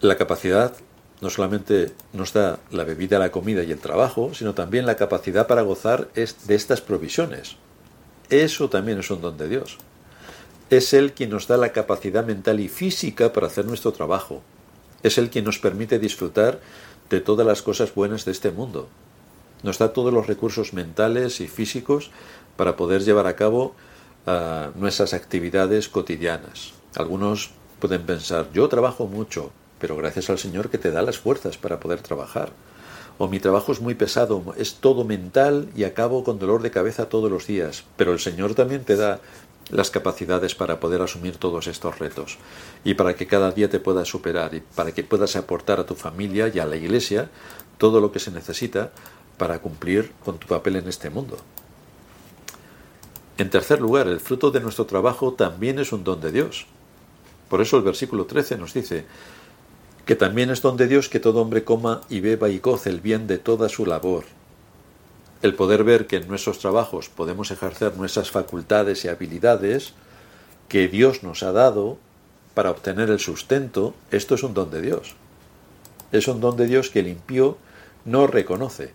la 0.00 0.16
capacidad 0.16 0.74
no 1.20 1.30
solamente 1.30 1.92
nos 2.12 2.32
da 2.32 2.58
la 2.70 2.84
bebida, 2.84 3.18
la 3.18 3.32
comida 3.32 3.62
y 3.62 3.72
el 3.72 3.78
trabajo, 3.78 4.34
sino 4.34 4.54
también 4.54 4.84
la 4.84 4.96
capacidad 4.96 5.46
para 5.46 5.62
gozar 5.62 6.12
de 6.12 6.54
estas 6.54 6.82
provisiones. 6.82 7.56
Eso 8.28 8.68
también 8.68 8.98
es 8.98 9.10
un 9.10 9.22
don 9.22 9.38
de 9.38 9.48
Dios. 9.48 9.78
Es 10.74 10.92
Él 10.92 11.12
quien 11.12 11.30
nos 11.30 11.46
da 11.46 11.56
la 11.56 11.70
capacidad 11.70 12.26
mental 12.26 12.58
y 12.58 12.66
física 12.66 13.32
para 13.32 13.46
hacer 13.46 13.64
nuestro 13.64 13.92
trabajo. 13.92 14.42
Es 15.04 15.18
Él 15.18 15.30
quien 15.30 15.44
nos 15.44 15.60
permite 15.60 16.00
disfrutar 16.00 16.58
de 17.10 17.20
todas 17.20 17.46
las 17.46 17.62
cosas 17.62 17.94
buenas 17.94 18.24
de 18.24 18.32
este 18.32 18.50
mundo. 18.50 18.88
Nos 19.62 19.78
da 19.78 19.92
todos 19.92 20.12
los 20.12 20.26
recursos 20.26 20.72
mentales 20.72 21.40
y 21.40 21.46
físicos 21.46 22.10
para 22.56 22.74
poder 22.74 23.04
llevar 23.04 23.28
a 23.28 23.36
cabo 23.36 23.76
ah, 24.26 24.70
nuestras 24.74 25.14
actividades 25.14 25.88
cotidianas. 25.88 26.72
Algunos 26.96 27.52
pueden 27.78 28.02
pensar, 28.02 28.48
yo 28.52 28.68
trabajo 28.68 29.06
mucho, 29.06 29.52
pero 29.78 29.94
gracias 29.94 30.28
al 30.28 30.40
Señor 30.40 30.70
que 30.70 30.78
te 30.78 30.90
da 30.90 31.02
las 31.02 31.18
fuerzas 31.18 31.56
para 31.56 31.78
poder 31.78 32.00
trabajar. 32.00 32.50
O 33.16 33.28
mi 33.28 33.38
trabajo 33.38 33.70
es 33.70 33.80
muy 33.80 33.94
pesado, 33.94 34.42
es 34.58 34.74
todo 34.74 35.04
mental 35.04 35.68
y 35.76 35.84
acabo 35.84 36.24
con 36.24 36.40
dolor 36.40 36.62
de 36.62 36.72
cabeza 36.72 37.08
todos 37.08 37.30
los 37.30 37.46
días, 37.46 37.84
pero 37.96 38.12
el 38.12 38.18
Señor 38.18 38.56
también 38.56 38.82
te 38.82 38.96
da 38.96 39.20
las 39.70 39.90
capacidades 39.90 40.54
para 40.54 40.80
poder 40.80 41.02
asumir 41.02 41.36
todos 41.36 41.66
estos 41.66 41.98
retos 41.98 42.38
y 42.84 42.94
para 42.94 43.14
que 43.14 43.26
cada 43.26 43.50
día 43.50 43.70
te 43.70 43.80
puedas 43.80 44.08
superar 44.08 44.54
y 44.54 44.60
para 44.60 44.92
que 44.92 45.04
puedas 45.04 45.36
aportar 45.36 45.80
a 45.80 45.86
tu 45.86 45.94
familia 45.94 46.50
y 46.52 46.58
a 46.58 46.66
la 46.66 46.76
iglesia 46.76 47.30
todo 47.78 48.00
lo 48.00 48.12
que 48.12 48.20
se 48.20 48.30
necesita 48.30 48.92
para 49.38 49.58
cumplir 49.60 50.12
con 50.24 50.38
tu 50.38 50.46
papel 50.46 50.76
en 50.76 50.88
este 50.88 51.10
mundo. 51.10 51.38
En 53.36 53.50
tercer 53.50 53.80
lugar, 53.80 54.06
el 54.06 54.20
fruto 54.20 54.50
de 54.50 54.60
nuestro 54.60 54.86
trabajo 54.86 55.32
también 55.32 55.78
es 55.78 55.92
un 55.92 56.04
don 56.04 56.20
de 56.20 56.30
Dios. 56.30 56.66
Por 57.48 57.60
eso 57.60 57.76
el 57.76 57.82
versículo 57.82 58.26
13 58.26 58.56
nos 58.58 58.74
dice 58.74 59.06
que 60.06 60.14
también 60.14 60.50
es 60.50 60.62
don 60.62 60.76
de 60.76 60.86
Dios 60.86 61.08
que 61.08 61.18
todo 61.18 61.40
hombre 61.40 61.64
coma 61.64 62.02
y 62.08 62.20
beba 62.20 62.48
y 62.48 62.58
goce 62.58 62.90
el 62.90 63.00
bien 63.00 63.26
de 63.26 63.38
toda 63.38 63.68
su 63.68 63.86
labor, 63.86 64.24
el 65.44 65.54
poder 65.54 65.84
ver 65.84 66.06
que 66.06 66.16
en 66.16 66.26
nuestros 66.26 66.58
trabajos 66.58 67.10
podemos 67.10 67.50
ejercer 67.50 67.98
nuestras 67.98 68.30
facultades 68.30 69.04
y 69.04 69.08
habilidades 69.08 69.92
que 70.70 70.88
Dios 70.88 71.22
nos 71.22 71.42
ha 71.42 71.52
dado 71.52 71.98
para 72.54 72.70
obtener 72.70 73.10
el 73.10 73.18
sustento, 73.18 73.92
esto 74.10 74.36
es 74.36 74.42
un 74.42 74.54
don 74.54 74.70
de 74.70 74.80
Dios. 74.80 75.16
Es 76.12 76.28
un 76.28 76.40
don 76.40 76.56
de 76.56 76.64
Dios 76.64 76.88
que 76.88 77.00
el 77.00 77.08
impío 77.08 77.58
no 78.06 78.26
reconoce, 78.26 78.94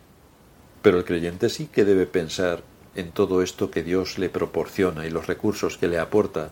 pero 0.81 0.97
el 0.97 1.05
creyente 1.05 1.49
sí 1.49 1.69
que 1.71 1.85
debe 1.85 2.07
pensar 2.07 2.63
en 2.95 3.11
todo 3.11 3.43
esto 3.43 3.69
que 3.69 3.83
Dios 3.83 4.17
le 4.17 4.29
proporciona 4.29 5.05
y 5.05 5.11
los 5.11 5.27
recursos 5.27 5.77
que 5.77 5.87
le 5.87 5.99
aporta, 5.99 6.49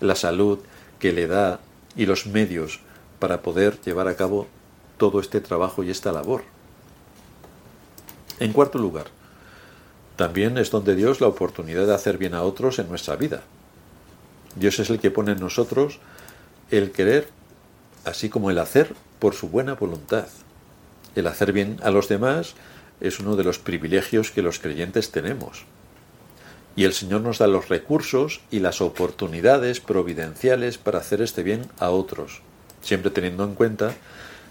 la 0.00 0.16
salud 0.16 0.58
que 0.98 1.12
le 1.12 1.28
da 1.28 1.60
y 1.94 2.06
los 2.06 2.26
medios 2.26 2.80
para 3.20 3.40
poder 3.42 3.80
llevar 3.82 4.08
a 4.08 4.16
cabo 4.16 4.48
todo 4.96 5.20
este 5.20 5.40
trabajo 5.40 5.84
y 5.84 5.90
esta 5.90 6.10
labor. 6.10 6.42
En 8.40 8.52
cuarto 8.52 8.78
lugar, 8.78 9.06
también 10.18 10.58
es 10.58 10.72
donde 10.72 10.96
Dios 10.96 11.20
la 11.20 11.28
oportunidad 11.28 11.86
de 11.86 11.94
hacer 11.94 12.18
bien 12.18 12.34
a 12.34 12.42
otros 12.42 12.80
en 12.80 12.88
nuestra 12.88 13.14
vida. 13.14 13.44
Dios 14.56 14.80
es 14.80 14.90
el 14.90 14.98
que 14.98 15.12
pone 15.12 15.30
en 15.30 15.38
nosotros 15.38 16.00
el 16.72 16.90
querer, 16.90 17.28
así 18.04 18.28
como 18.28 18.50
el 18.50 18.58
hacer 18.58 18.96
por 19.20 19.34
su 19.34 19.48
buena 19.48 19.74
voluntad. 19.74 20.26
El 21.14 21.28
hacer 21.28 21.52
bien 21.52 21.78
a 21.84 21.92
los 21.92 22.08
demás 22.08 22.56
es 23.00 23.20
uno 23.20 23.36
de 23.36 23.44
los 23.44 23.60
privilegios 23.60 24.32
que 24.32 24.42
los 24.42 24.58
creyentes 24.58 25.12
tenemos. 25.12 25.66
Y 26.74 26.82
el 26.82 26.94
Señor 26.94 27.20
nos 27.20 27.38
da 27.38 27.46
los 27.46 27.68
recursos 27.68 28.40
y 28.50 28.58
las 28.58 28.80
oportunidades 28.80 29.78
providenciales 29.78 30.78
para 30.78 30.98
hacer 30.98 31.22
este 31.22 31.44
bien 31.44 31.70
a 31.78 31.90
otros, 31.90 32.42
siempre 32.82 33.12
teniendo 33.12 33.44
en 33.44 33.54
cuenta 33.54 33.94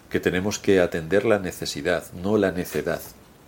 que 0.10 0.22
tenemos 0.22 0.60
que 0.60 0.80
atender 0.80 1.26
la 1.26 1.40
necesidad, 1.40 2.06
no 2.14 2.38
la 2.38 2.54
necedad. 2.54 3.02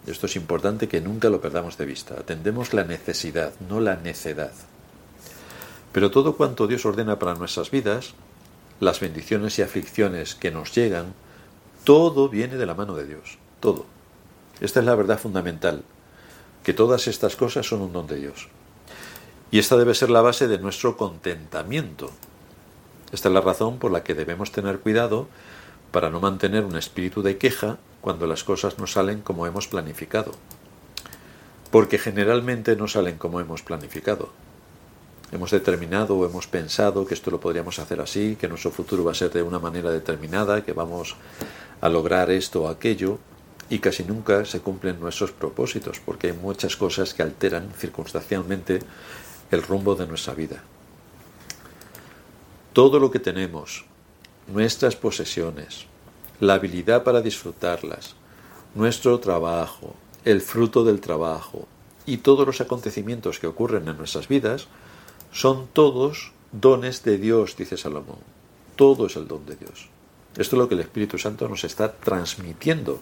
Esto 0.10 0.26
es 0.26 0.36
importante 0.36 0.88
que 0.88 1.02
nunca 1.02 1.30
lo 1.30 1.40
perdamos 1.40 1.78
de 1.78 1.86
vista. 1.86 2.16
Atendemos 2.16 2.74
la 2.74 2.84
necesidad, 2.84 3.54
no 3.70 3.80
la 3.80 3.96
necedad. 3.96 4.52
Pero 5.92 6.12
todo 6.12 6.36
cuanto 6.36 6.68
Dios 6.68 6.86
ordena 6.86 7.20
para 7.20 7.36
nuestras 7.36 7.72
vidas, 7.72 8.14
las 8.80 9.00
bendiciones 9.00 9.60
y 9.60 9.62
aflicciones 9.62 10.36
que 10.36 10.52
nos 10.52 10.74
llegan, 10.74 11.14
todo 11.84 12.30
viene 12.30 12.58
de 12.58 12.66
la 12.66 12.74
mano 12.74 12.96
de 12.96 13.06
Dios. 13.06 13.38
Todo. 13.60 13.86
Esta 14.62 14.80
es 14.80 14.86
la 14.86 14.96
verdad 14.96 15.20
fundamental, 15.20 15.84
que 16.64 16.74
todas 16.74 17.08
estas 17.08 17.36
cosas 17.36 17.68
son 17.68 17.82
un 17.82 17.94
don 17.94 18.08
de 18.08 18.16
Dios. 18.16 18.50
Y 19.52 19.60
esta 19.60 19.78
debe 19.78 19.96
ser 19.96 20.10
la 20.10 20.22
base 20.22 20.48
de 20.48 20.60
nuestro 20.60 20.98
contentamiento. 20.98 22.12
Esta 23.12 23.30
es 23.30 23.34
la 23.34 23.42
razón 23.42 23.80
por 23.80 23.92
la 23.92 24.04
que 24.04 24.16
debemos 24.16 24.52
tener 24.52 24.80
cuidado 24.80 25.28
para 25.92 26.10
no 26.10 26.20
mantener 26.20 26.66
un 26.66 26.78
espíritu 26.78 27.22
de 27.22 27.38
queja 27.38 27.78
cuando 28.02 28.28
las 28.28 28.44
cosas 28.44 28.78
no 28.80 28.88
salen 28.88 29.22
como 29.22 29.46
hemos 29.46 29.68
planificado. 29.68 30.32
Porque 31.72 32.00
generalmente 32.00 32.76
no 32.76 32.88
salen 32.88 33.18
como 33.18 33.40
hemos 33.40 33.62
planificado. 33.62 34.30
Hemos 35.32 35.52
determinado 35.52 36.18
o 36.18 36.26
hemos 36.26 36.48
pensado 36.48 37.06
que 37.06 37.14
esto 37.14 37.30
lo 37.30 37.40
podríamos 37.40 37.78
hacer 37.78 38.02
así, 38.02 38.36
que 38.36 38.48
nuestro 38.48 38.72
futuro 38.72 39.04
va 39.04 39.12
a 39.12 39.16
ser 39.16 39.32
de 39.32 39.44
una 39.44 39.60
manera 39.60 39.92
determinada, 39.92 40.64
que 40.64 40.74
vamos 40.74 41.16
a 41.82 41.90
lograr 41.90 42.32
esto 42.32 42.64
o 42.64 42.68
aquello, 42.68 43.20
y 43.70 43.80
casi 43.80 44.04
nunca 44.04 44.46
se 44.46 44.62
cumplen 44.62 45.00
nuestros 45.00 45.32
propósitos, 45.32 46.00
porque 46.00 46.28
hay 46.28 46.34
muchas 46.34 46.76
cosas 46.76 47.14
que 47.14 47.22
alteran 47.22 47.72
circunstancialmente 47.78 48.80
el 49.52 49.62
rumbo 49.62 49.96
de 49.96 50.08
nuestra 50.08 50.34
vida. 50.34 50.64
Todo 52.74 53.00
lo 53.00 53.12
que 53.12 53.20
tenemos, 53.20 53.86
nuestras 54.48 54.96
posesiones, 54.96 55.86
la 56.40 56.54
habilidad 56.54 57.04
para 57.04 57.22
disfrutarlas, 57.22 58.16
nuestro 58.76 59.20
trabajo, 59.20 59.96
el 60.26 60.42
fruto 60.42 60.84
del 60.84 61.02
trabajo 61.02 61.68
y 62.06 62.18
todos 62.18 62.46
los 62.46 62.62
acontecimientos 62.62 63.40
que 63.40 63.48
ocurren 63.48 63.88
en 63.88 63.98
nuestras 63.98 64.28
vidas 64.28 64.68
son 65.32 65.68
todos 65.74 66.32
dones 66.52 67.04
de 67.04 67.18
Dios, 67.18 67.56
dice 67.58 67.78
Salomón. 67.78 68.20
Todo 68.76 69.08
es 69.08 69.16
el 69.16 69.28
don 69.28 69.46
de 69.46 69.56
Dios. 69.56 69.90
Esto 70.38 70.56
es 70.56 70.60
lo 70.60 70.70
que 70.70 70.76
el 70.76 70.82
Espíritu 70.82 71.18
Santo 71.18 71.48
nos 71.50 71.64
está 71.64 71.92
transmitiendo 71.92 73.00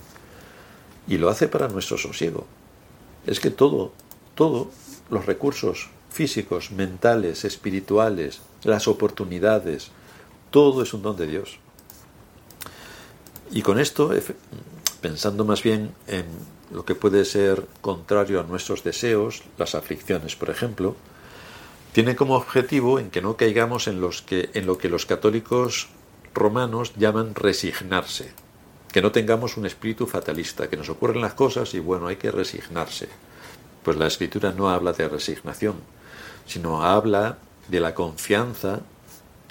y 1.07 1.17
lo 1.17 1.29
hace 1.29 1.47
para 1.47 1.67
nuestro 1.67 1.97
sosiego. 1.97 2.45
Es 3.25 3.39
que 3.39 3.51
todo, 3.51 3.91
todo, 4.35 4.71
los 5.09 5.25
recursos 5.25 5.89
físicos, 6.09 6.71
mentales, 6.71 7.45
espirituales, 7.45 8.41
las 8.63 8.87
oportunidades, 8.87 9.91
todo 10.49 10.81
es 10.81 10.93
un 10.93 11.03
don 11.03 11.15
de 11.15 11.27
Dios. 11.27 11.59
Y 13.51 13.61
con 13.61 13.79
esto, 13.79 14.11
pensando 15.01 15.45
más 15.45 15.63
bien 15.63 15.93
en 16.07 16.25
lo 16.71 16.83
que 16.83 16.95
puede 16.95 17.23
ser 17.23 17.65
contrario 17.81 18.39
a 18.39 18.43
nuestros 18.43 18.83
deseos, 18.83 19.43
las 19.57 19.75
aflicciones, 19.75 20.35
por 20.35 20.49
ejemplo, 20.49 20.95
tiene 21.93 22.15
como 22.15 22.35
objetivo 22.35 22.99
en 22.99 23.09
que 23.09 23.21
no 23.21 23.37
caigamos 23.37 23.87
en, 23.87 24.01
lo 24.01 24.77
que 24.77 24.89
los 24.89 25.05
católicos 25.05 25.87
romanos 26.33 26.93
llaman 26.97 27.35
resignarse, 27.35 28.33
que 28.91 29.01
no 29.01 29.11
tengamos 29.11 29.57
un 29.57 29.65
espíritu 29.65 30.05
fatalista, 30.05 30.69
que 30.69 30.77
nos 30.77 30.89
ocurren 30.89 31.21
las 31.21 31.33
cosas 31.33 31.73
y 31.73 31.79
bueno, 31.79 32.07
hay 32.07 32.17
que 32.17 32.31
resignarse. 32.31 33.07
Pues 33.81 33.97
la 33.97 34.07
escritura 34.07 34.51
no 34.51 34.69
habla 34.69 34.91
de 34.91 35.07
resignación, 35.07 35.75
sino 36.45 36.83
habla 36.83 37.37
de 37.69 37.79
la 37.79 37.95
confianza 37.95 38.81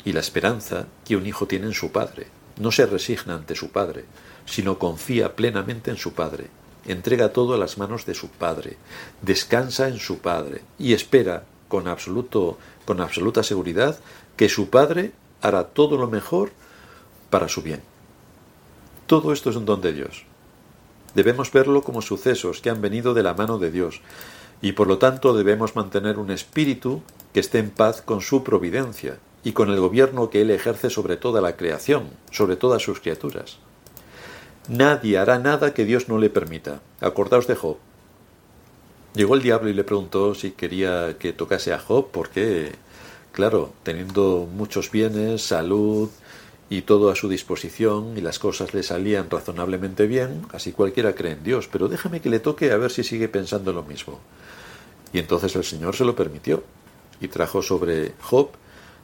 y 0.05 0.13
la 0.13 0.21
esperanza 0.21 0.87
que 1.05 1.17
un 1.17 1.27
hijo 1.27 1.47
tiene 1.47 1.67
en 1.67 1.75
su 1.75 1.91
padre 1.91 2.36
no 2.59 2.73
se 2.73 2.87
resigna 2.87 3.35
ante 3.35 3.55
su 3.55 3.71
Padre, 3.71 4.05
sino 4.47 4.79
confía 4.79 5.35
plenamente 5.37 5.91
en 5.91 5.97
su 5.97 6.13
Padre, 6.13 6.49
entrega 6.87 7.33
todo 7.33 7.55
a 7.55 7.59
las 7.59 7.79
manos 7.79 8.07
de 8.07 8.15
su 8.15 8.29
Padre, 8.29 8.77
descansa 9.23 9.89
en 9.89 9.99
su 9.99 10.19
Padre 10.19 10.63
y 10.79 10.93
espera 10.93 11.45
con, 11.69 11.89
absoluto, 11.89 12.59
con 12.85 13.01
absoluta 13.01 13.43
seguridad 13.43 13.99
que 14.37 14.49
su 14.49 14.71
Padre 14.71 15.13
hará 15.43 15.65
todo 15.65 15.97
lo 15.97 16.09
mejor 16.09 16.53
para 17.31 17.49
su 17.49 17.63
bien. 17.63 17.83
Todo 19.07 19.33
esto 19.33 19.51
es 19.51 19.57
un 19.57 19.67
don 19.67 19.81
de 19.81 19.93
Dios. 19.93 20.25
Debemos 21.15 21.51
verlo 21.53 21.83
como 21.83 22.03
sucesos 22.03 22.61
que 22.61 22.71
han 22.71 22.81
venido 22.81 23.15
de 23.15 23.23
la 23.23 23.35
mano 23.35 23.59
de 23.59 23.71
Dios, 23.71 24.01
y 24.61 24.73
por 24.73 24.87
lo 24.87 24.99
tanto 24.99 25.35
debemos 25.35 25.77
mantener 25.77 26.19
un 26.19 26.31
espíritu 26.31 27.03
que 27.33 27.41
esté 27.41 27.59
en 27.59 27.71
paz 27.71 28.03
con 28.03 28.21
su 28.21 28.43
providencia, 28.43 29.19
y 29.47 29.53
con 29.53 29.71
el 29.71 29.79
gobierno 29.79 30.29
que 30.29 30.41
Él 30.41 30.51
ejerce 30.51 30.91
sobre 30.91 31.17
toda 31.17 31.41
la 31.41 31.57
creación, 31.57 32.11
sobre 32.33 32.57
todas 32.57 32.83
sus 32.83 32.99
criaturas. 32.99 33.59
Nadie 34.67 35.19
hará 35.19 35.39
nada 35.39 35.73
que 35.73 35.85
Dios 35.85 36.09
no 36.09 36.19
le 36.19 36.31
permita. 36.31 36.81
Acordaos 37.01 37.47
de 37.47 37.55
Job. 37.55 37.77
Llegó 39.15 39.37
el 39.37 39.43
diablo 39.43 39.71
y 39.71 39.73
le 39.73 39.85
preguntó 39.85 40.35
si 40.35 40.51
quería 40.51 41.17
que 41.21 41.33
tocase 41.33 41.73
a 41.73 41.79
Job 41.79 42.09
porque 42.11 42.73
claro, 43.31 43.73
teniendo 43.85 44.49
muchos 44.53 44.91
bienes, 44.91 45.43
salud 45.43 46.11
y 46.69 46.83
todo 46.83 47.09
a 47.09 47.15
su 47.15 47.29
disposición 47.29 48.19
y 48.19 48.23
las 48.23 48.41
cosas 48.41 48.75
le 48.75 48.83
salían 48.83 49.31
razonablemente 49.31 50.09
bien, 50.09 50.45
así 50.53 50.73
cualquiera 50.73 51.15
cree 51.15 51.35
en 51.35 51.45
Dios, 51.45 51.69
pero 51.71 51.87
déjame 51.87 52.21
que 52.21 52.31
le 52.31 52.41
toque 52.41 52.73
a 52.73 52.79
ver 52.79 52.91
si 52.91 53.05
sigue 53.05 53.29
pensando 53.29 53.73
lo 53.73 53.85
mismo. 53.85 54.19
Y 55.13 55.21
entonces 55.21 55.55
el 55.55 55.63
Señor 55.63 55.95
se 55.95 56.05
lo 56.05 56.17
permitió 56.17 56.65
y 57.21 57.29
trajo 57.29 57.63
sobre 57.63 58.15
Job 58.21 58.49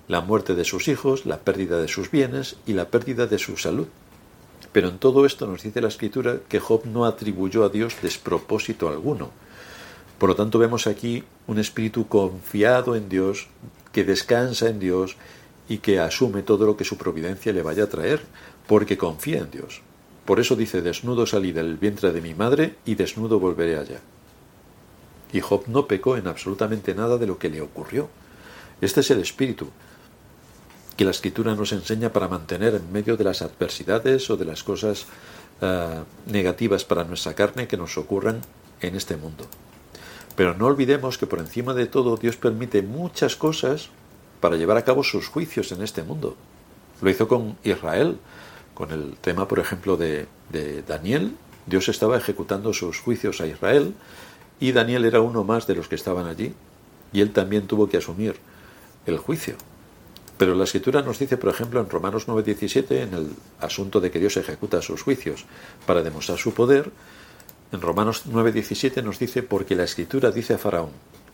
la 0.09 0.21
muerte 0.21 0.54
de 0.54 0.64
sus 0.64 0.88
hijos, 0.88 1.26
la 1.26 1.38
pérdida 1.38 1.80
de 1.80 1.88
sus 1.88 2.11
bienes 2.11 2.56
y 2.66 2.73
la 2.73 2.88
pérdida 2.88 3.26
de 3.26 3.38
su 3.38 3.56
salud. 3.56 3.87
Pero 4.73 4.88
en 4.88 4.99
todo 4.99 5.26
esto 5.26 5.47
nos 5.47 5.62
dice 5.62 5.80
la 5.80 5.88
Escritura 5.88 6.38
que 6.49 6.61
Job 6.61 6.87
no 6.87 7.04
atribuyó 7.04 7.64
a 7.64 7.68
Dios 7.68 7.97
despropósito 8.02 8.88
alguno. 8.88 9.30
Por 10.18 10.30
lo 10.30 10.37
tanto 10.37 10.59
vemos 10.59 10.87
aquí 10.87 11.25
un 11.47 11.59
espíritu 11.59 12.09
confiado 12.09 12.97
en 12.97 13.09
Dios, 13.09 13.49
que 13.92 14.04
descansa 14.04 14.68
en 14.68 14.78
Dios 14.78 15.16
y 15.68 15.78
que 15.78 16.00
asume 16.00 16.42
todo 16.42 16.64
lo 16.64 16.76
que 16.76 16.85
su 16.85 16.97
providencia 16.97 17.52
le 17.52 17.62
vaya 17.62 17.85
a 17.85 17.88
traer, 17.88 18.23
porque 18.66 18.97
confía 18.97 19.38
en 19.38 19.50
Dios. 19.50 19.82
Por 20.25 20.40
eso 20.40 20.56
dice, 20.56 20.80
desnudo 20.80 21.26
salí 21.26 21.52
del 21.52 21.76
vientre 21.76 22.12
de 22.12 22.21
mi 22.21 22.35
madre 22.35 22.76
y 22.87 22.94
desnudo 22.94 23.40
volveré 23.40 23.76
allá. 23.76 24.00
Y 25.32 25.40
Job 25.40 25.64
no 25.66 25.87
pecó 25.87 26.16
en 26.16 26.28
absolutamente 26.28 26.94
nada 26.94 27.18
de 27.18 27.26
lo 27.26 27.38
que 27.38 27.50
le 27.50 27.61
ocurrió. 27.61 28.09
Este 28.80 29.00
es 29.00 29.11
el 29.11 29.21
espíritu 29.21 29.68
que 30.96 31.04
la 31.04 31.11
escritura 31.11 31.54
nos 31.54 31.72
enseña 31.72 32.12
para 32.12 32.28
mantener 32.28 32.75
en 32.75 32.92
medio 32.92 33.16
de 33.16 33.25
las 33.25 33.42
adversidades 33.42 34.28
o 34.30 34.37
de 34.37 34.44
las 34.44 34.62
cosas 34.62 35.06
eh, 35.61 36.02
negativas 36.26 36.84
para 36.84 37.04
nuestra 37.04 37.34
carne 37.34 37.68
que 37.68 37.76
nos 37.76 37.96
ocurran 37.96 38.40
en 38.80 38.94
este 38.94 39.16
mundo. 39.16 39.46
Pero 40.37 40.54
no 40.54 40.66
olvidemos 40.66 41.18
que 41.18 41.26
por 41.26 41.38
encima 41.38 41.75
de 41.75 41.87
todo 41.87 42.16
Dios 42.16 42.37
permite 42.37 42.82
muchas 42.82 43.37
cosas 43.37 43.88
para 44.40 44.56
llevar 44.56 44.76
a 44.76 44.84
cabo 44.84 45.04
sus 45.04 45.28
juicios 45.28 45.72
en 45.72 45.82
este 45.82 46.02
mundo. 46.02 46.37
Lo 47.00 47.11
hizo 47.11 47.28
con 47.28 47.56
Israel, 47.64 48.18
con 48.75 48.90
el 48.90 49.16
tema, 49.20 49.46
por 49.49 49.58
ejemplo, 49.58 49.96
de, 49.96 50.26
de 50.50 50.82
Daniel. 50.82 51.37
Dios 51.66 51.88
estaba 51.88 52.16
ejecutando 52.16 52.72
sus 52.72 52.99
juicios 52.99 53.40
a 53.40 53.46
Israel 53.46 53.94
y 54.58 54.72
Daniel 54.72 55.04
era 55.04 55.20
uno 55.20 55.44
más 55.44 55.66
de 55.66 55.75
los 55.75 55.88
que 55.88 55.94
estaban 55.94 56.26
allí 56.26 56.54
y 57.12 57.20
él 57.20 57.32
también 57.32 57.66
tuvo 57.66 57.88
que 57.88 57.99
asumir 57.99 58.37
el 59.06 59.18
juicio. 59.18 59.56
Pero 60.42 60.56
la 60.56 60.64
escritura 60.64 61.02
nos 61.02 61.20
dice, 61.20 61.37
por 61.37 61.50
ejemplo, 61.50 61.78
en 61.78 61.88
Romanos 61.88 62.26
9:17, 62.26 63.02
en 63.02 63.14
el 63.14 63.30
asunto 63.61 64.00
de 64.00 64.11
que 64.11 64.18
Dios 64.18 64.37
ejecuta 64.37 64.82
sus 64.82 65.00
juicios 65.00 65.44
para 65.87 66.02
demostrar 66.02 66.37
su 66.37 66.52
poder, 66.52 66.90
en 67.70 67.80
Romanos 67.80 68.25
9:17 68.26 69.04
nos 69.04 69.20
dice, 69.20 69.44
porque 69.44 69.76
la 69.76 69.84
escritura 69.84 70.32
dice 70.32 70.54
a 70.54 70.58
Faraón, 70.58 70.90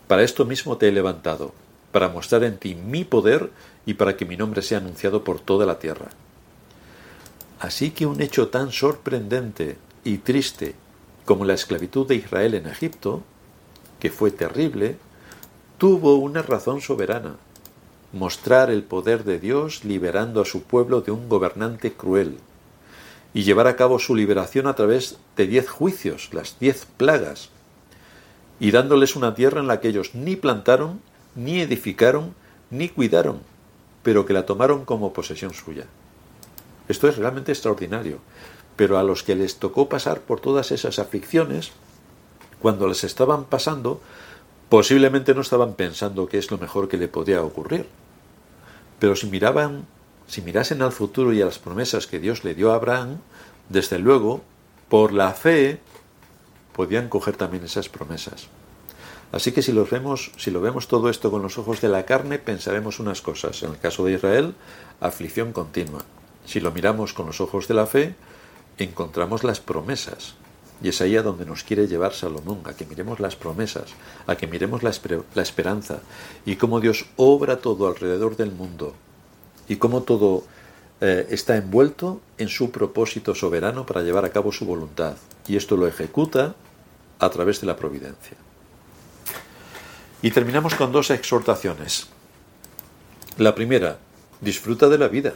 para 0.07 0.21
esto 0.21 0.45
mismo 0.45 0.77
te 0.77 0.89
he 0.89 0.91
levantado, 0.91 1.55
para 1.91 2.09
mostrar 2.09 2.43
en 2.43 2.59
ti 2.59 2.75
mi 2.75 3.03
poder 3.03 3.49
y 3.83 3.95
para 3.95 4.15
que 4.15 4.25
mi 4.25 4.37
nombre 4.37 4.61
sea 4.61 4.77
anunciado 4.77 5.23
por 5.23 5.39
toda 5.39 5.65
la 5.65 5.79
tierra. 5.79 6.09
Así 7.59 7.89
que 7.89 8.05
un 8.05 8.21
hecho 8.21 8.49
tan 8.49 8.71
sorprendente 8.71 9.79
y 10.03 10.19
triste 10.19 10.75
como 11.25 11.45
la 11.45 11.55
esclavitud 11.55 12.05
de 12.05 12.13
Israel 12.13 12.53
en 12.53 12.67
Egipto, 12.67 13.23
que 13.99 14.11
fue 14.11 14.29
terrible, 14.29 14.97
tuvo 15.79 16.17
una 16.17 16.43
razón 16.43 16.79
soberana 16.79 17.37
mostrar 18.11 18.69
el 18.69 18.83
poder 18.83 19.23
de 19.23 19.39
Dios 19.39 19.85
liberando 19.85 20.41
a 20.41 20.45
su 20.45 20.63
pueblo 20.63 21.01
de 21.01 21.11
un 21.11 21.29
gobernante 21.29 21.93
cruel 21.93 22.37
y 23.33 23.43
llevar 23.43 23.67
a 23.67 23.75
cabo 23.75 23.99
su 23.99 24.15
liberación 24.15 24.67
a 24.67 24.75
través 24.75 25.17
de 25.35 25.47
diez 25.47 25.69
juicios, 25.69 26.29
las 26.33 26.57
diez 26.59 26.87
plagas, 26.97 27.49
y 28.59 28.71
dándoles 28.71 29.15
una 29.15 29.35
tierra 29.35 29.61
en 29.61 29.67
la 29.67 29.79
que 29.79 29.89
ellos 29.89 30.15
ni 30.15 30.35
plantaron, 30.35 30.99
ni 31.35 31.61
edificaron, 31.61 32.33
ni 32.71 32.89
cuidaron, 32.89 33.41
pero 34.03 34.25
que 34.25 34.33
la 34.33 34.45
tomaron 34.45 34.85
como 34.85 35.13
posesión 35.13 35.53
suya. 35.53 35.85
Esto 36.87 37.07
es 37.07 37.17
realmente 37.17 37.51
extraordinario, 37.51 38.17
pero 38.75 38.97
a 38.97 39.03
los 39.03 39.23
que 39.23 39.35
les 39.35 39.57
tocó 39.57 39.89
pasar 39.89 40.21
por 40.21 40.39
todas 40.39 40.71
esas 40.71 40.97
aflicciones, 40.97 41.71
cuando 42.59 42.87
les 42.87 43.03
estaban 43.03 43.45
pasando, 43.45 44.01
Posiblemente 44.69 45.33
no 45.33 45.41
estaban 45.41 45.73
pensando 45.73 46.27
qué 46.27 46.37
es 46.37 46.51
lo 46.51 46.59
mejor 46.59 46.87
que 46.87 46.97
le 46.97 47.07
podía 47.07 47.41
ocurrir. 47.41 47.87
Pero 48.99 49.15
si 49.15 49.27
miraban, 49.27 49.87
si 50.27 50.41
mirasen 50.41 50.81
al 50.83 50.91
futuro 50.91 51.33
y 51.33 51.41
a 51.41 51.45
las 51.45 51.57
promesas 51.57 52.05
que 52.05 52.19
Dios 52.19 52.43
le 52.43 52.53
dio 52.53 52.71
a 52.71 52.75
Abraham, 52.75 53.17
desde 53.69 53.97
luego, 53.97 54.41
por 54.87 55.11
la 55.11 55.33
fe, 55.33 55.79
podían 56.73 57.09
coger 57.09 57.35
también 57.35 57.63
esas 57.63 57.89
promesas. 57.89 58.47
Así 59.31 59.51
que 59.51 59.61
si 59.61 59.71
lo 59.71 59.85
vemos, 59.85 60.31
si 60.37 60.51
lo 60.51 60.61
vemos 60.61 60.87
todo 60.87 61.09
esto 61.09 61.29
con 61.29 61.41
los 61.41 61.57
ojos 61.57 61.81
de 61.81 61.89
la 61.89 62.05
carne, 62.05 62.39
pensaremos 62.39 62.99
unas 62.99 63.21
cosas. 63.21 63.61
En 63.63 63.71
el 63.71 63.77
caso 63.77 64.05
de 64.05 64.13
Israel, 64.13 64.55
aflicción 64.99 65.51
continua. 65.51 66.03
Si 66.45 66.59
lo 66.59 66.71
miramos 66.71 67.13
con 67.13 67.27
los 67.27 67.41
ojos 67.41 67.67
de 67.67 67.73
la 67.75 67.85
fe, 67.85 68.15
encontramos 68.77 69.43
las 69.43 69.59
promesas. 69.59 70.35
Y 70.81 70.89
es 70.89 71.01
ahí 71.01 71.17
a 71.17 71.21
donde 71.21 71.45
nos 71.45 71.63
quiere 71.63 71.87
llevar 71.87 72.13
Salomón, 72.13 72.61
a 72.63 72.73
que 72.73 72.85
miremos 72.85 73.19
las 73.19 73.35
promesas, 73.35 73.91
a 74.27 74.35
que 74.35 74.47
miremos 74.47 74.81
la, 74.81 74.91
esperanza 75.41 75.99
y 76.45 76.55
cómo 76.55 76.79
Dios 76.79 77.05
obra 77.17 77.57
todo 77.57 77.87
alrededor 77.87 78.37
del 78.37 78.51
mundo 78.51 78.93
y 79.67 79.75
cómo 79.75 80.03
todo 80.03 80.43
eh, 81.01 81.27
está 81.29 81.57
envuelto 81.57 82.21
en 82.37 82.47
su 82.47 82.71
propósito 82.71 83.35
soberano 83.35 83.85
para 83.85 84.03
llevar 84.03 84.23
a 84.23 84.31
cabo 84.31 84.51
su 84.51 84.65
voluntad. 84.65 85.15
Y 85.47 85.57
esto 85.57 85.75
lo 85.75 85.87
ejecuta 85.87 86.55
a 87.19 87.29
través 87.29 87.59
de 87.59 87.67
la 87.67 87.75
providencia. 87.75 88.37
Y 90.21 90.31
terminamos 90.31 90.75
con 90.75 90.91
dos 90.91 91.11
exhortaciones. 91.11 92.07
La 93.37 93.55
primera, 93.55 93.99
disfruta 94.41 94.89
de 94.89 94.97
la 94.97 95.07
vida. 95.07 95.33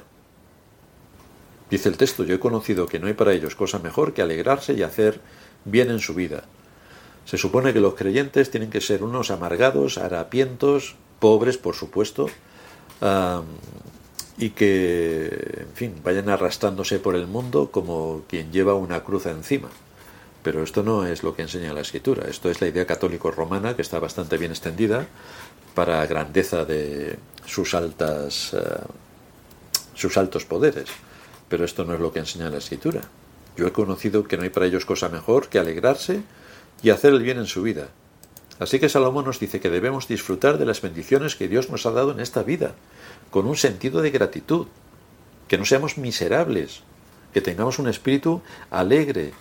Dice 1.73 1.89
el 1.89 1.97
texto, 1.97 2.23
yo 2.23 2.35
he 2.35 2.39
conocido 2.39 2.85
que 2.85 2.99
no 2.99 3.07
hay 3.07 3.13
para 3.13 3.33
ellos 3.33 3.55
cosa 3.55 3.79
mejor 3.79 4.13
que 4.13 4.21
alegrarse 4.21 4.73
y 4.73 4.83
hacer 4.83 5.21
bien 5.65 5.89
en 5.89 5.97
su 5.97 6.13
vida. 6.13 6.43
Se 7.25 7.35
supone 7.35 7.73
que 7.73 7.79
los 7.79 7.95
creyentes 7.95 8.51
tienen 8.51 8.69
que 8.69 8.79
ser 8.79 9.01
unos 9.01 9.31
amargados, 9.31 9.97
harapientos, 9.97 10.93
pobres, 11.19 11.57
por 11.57 11.73
supuesto, 11.73 12.27
y 14.37 14.51
que, 14.51 15.61
en 15.61 15.73
fin, 15.73 15.95
vayan 16.03 16.29
arrastrándose 16.29 16.99
por 16.99 17.15
el 17.15 17.25
mundo 17.25 17.71
como 17.71 18.21
quien 18.29 18.51
lleva 18.51 18.75
una 18.75 19.03
cruz 19.03 19.25
encima. 19.25 19.69
Pero 20.43 20.61
esto 20.61 20.83
no 20.83 21.07
es 21.07 21.23
lo 21.23 21.35
que 21.35 21.41
enseña 21.41 21.73
la 21.73 21.81
escritura, 21.81 22.29
esto 22.29 22.51
es 22.51 22.61
la 22.61 22.67
idea 22.67 22.85
católico-romana 22.85 23.75
que 23.75 23.81
está 23.81 23.97
bastante 23.97 24.37
bien 24.37 24.51
extendida 24.51 25.07
para 25.73 26.05
grandeza 26.05 26.65
de 26.65 27.17
sus 27.47 27.73
altas, 27.73 28.53
eh, 28.53 28.59
sus 29.95 30.15
altos 30.17 30.45
poderes. 30.45 30.85
Pero 31.53 31.65
esto 31.65 31.85
no 31.85 31.93
es 31.93 31.99
lo 31.99 32.11
que 32.11 32.17
enseña 32.17 32.49
la 32.49 32.57
escritura. 32.57 33.01
Yo 33.55 33.67
he 33.67 33.71
conocido 33.71 34.23
que 34.23 34.37
no 34.37 34.41
hay 34.41 34.49
para 34.49 34.65
ellos 34.65 34.85
cosa 34.85 35.07
mejor 35.07 35.49
que 35.49 35.59
alegrarse 35.59 36.23
y 36.81 36.89
hacer 36.89 37.13
el 37.13 37.21
bien 37.21 37.37
en 37.37 37.45
su 37.45 37.61
vida. 37.61 37.89
Así 38.57 38.79
que 38.79 38.89
Salomón 38.89 39.25
nos 39.25 39.39
dice 39.39 39.59
que 39.59 39.69
debemos 39.69 40.07
disfrutar 40.07 40.57
de 40.57 40.65
las 40.65 40.81
bendiciones 40.81 41.35
que 41.35 41.47
Dios 41.47 41.69
nos 41.69 41.85
ha 41.85 41.91
dado 41.91 42.11
en 42.11 42.21
esta 42.21 42.41
vida, 42.41 42.73
con 43.29 43.45
un 43.45 43.55
sentido 43.55 44.01
de 44.01 44.09
gratitud, 44.09 44.65
que 45.47 45.59
no 45.59 45.65
seamos 45.65 45.99
miserables, 45.99 46.81
que 47.35 47.41
tengamos 47.41 47.77
un 47.77 47.87
espíritu 47.87 48.41
alegre, 48.71 49.33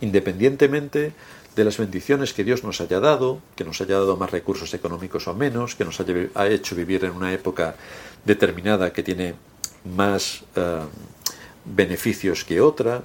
independientemente 0.00 1.12
de 1.54 1.64
las 1.64 1.78
bendiciones 1.78 2.32
que 2.32 2.42
Dios 2.42 2.64
nos 2.64 2.80
haya 2.80 2.98
dado, 2.98 3.40
que 3.54 3.62
nos 3.62 3.80
haya 3.80 3.94
dado 3.94 4.16
más 4.16 4.32
recursos 4.32 4.74
económicos 4.74 5.28
o 5.28 5.34
menos, 5.34 5.76
que 5.76 5.84
nos 5.84 6.00
haya 6.00 6.48
hecho 6.48 6.74
vivir 6.74 7.04
en 7.04 7.12
una 7.12 7.32
época 7.32 7.76
determinada 8.24 8.92
que 8.92 9.04
tiene 9.04 9.36
más 9.84 10.44
eh, 10.56 10.80
beneficios 11.64 12.44
que 12.44 12.60
otra. 12.60 13.02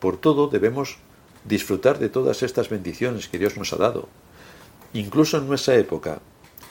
Por 0.00 0.16
todo 0.18 0.48
debemos 0.48 0.98
disfrutar 1.44 1.98
de 1.98 2.08
todas 2.08 2.42
estas 2.42 2.68
bendiciones 2.68 3.28
que 3.28 3.38
Dios 3.38 3.56
nos 3.56 3.72
ha 3.72 3.76
dado. 3.76 4.08
Incluso 4.92 5.38
en 5.38 5.48
nuestra 5.48 5.76
época, 5.76 6.20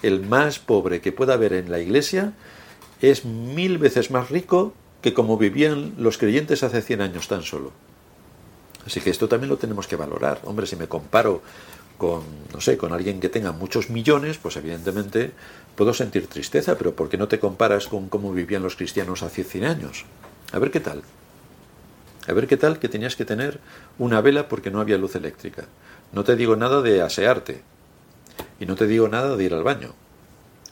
el 0.01 0.21
más 0.21 0.59
pobre 0.59 1.01
que 1.01 1.11
pueda 1.11 1.33
haber 1.33 1.53
en 1.53 1.71
la 1.71 1.79
iglesia 1.79 2.33
es 3.01 3.25
mil 3.25 3.77
veces 3.77 4.11
más 4.11 4.29
rico 4.29 4.73
que 5.01 5.13
como 5.13 5.37
vivían 5.37 5.93
los 5.97 6.17
creyentes 6.17 6.63
hace 6.63 6.81
100 6.81 7.01
años 7.01 7.27
tan 7.27 7.43
solo. 7.43 7.71
Así 8.85 9.01
que 9.01 9.09
esto 9.09 9.27
también 9.27 9.49
lo 9.49 9.57
tenemos 9.57 9.87
que 9.87 9.95
valorar. 9.95 10.41
Hombre, 10.43 10.67
si 10.67 10.75
me 10.75 10.87
comparo 10.87 11.41
con, 11.97 12.23
no 12.53 12.61
sé, 12.61 12.77
con 12.77 12.93
alguien 12.93 13.19
que 13.19 13.29
tenga 13.29 13.51
muchos 13.51 13.89
millones, 13.89 14.37
pues 14.37 14.57
evidentemente 14.57 15.31
puedo 15.75 15.93
sentir 15.93 16.27
tristeza, 16.27 16.77
pero 16.77 16.95
¿por 16.95 17.09
qué 17.09 17.17
no 17.17 17.27
te 17.27 17.39
comparas 17.39 17.87
con 17.87 18.09
cómo 18.09 18.33
vivían 18.33 18.63
los 18.63 18.75
cristianos 18.75 19.23
hace 19.23 19.43
100 19.43 19.65
años? 19.65 20.05
A 20.51 20.59
ver 20.59 20.71
qué 20.71 20.79
tal. 20.79 21.03
A 22.27 22.33
ver 22.33 22.47
qué 22.47 22.57
tal 22.57 22.79
que 22.79 22.89
tenías 22.89 23.15
que 23.15 23.25
tener 23.25 23.59
una 23.99 24.21
vela 24.21 24.47
porque 24.47 24.71
no 24.71 24.81
había 24.81 24.97
luz 24.97 25.15
eléctrica. 25.15 25.65
No 26.11 26.23
te 26.23 26.35
digo 26.35 26.55
nada 26.55 26.81
de 26.81 27.01
asearte. 27.01 27.61
Y 28.59 28.65
no 28.65 28.75
te 28.75 28.87
digo 28.87 29.07
nada 29.07 29.35
de 29.35 29.43
ir 29.43 29.53
al 29.53 29.63
baño. 29.63 29.93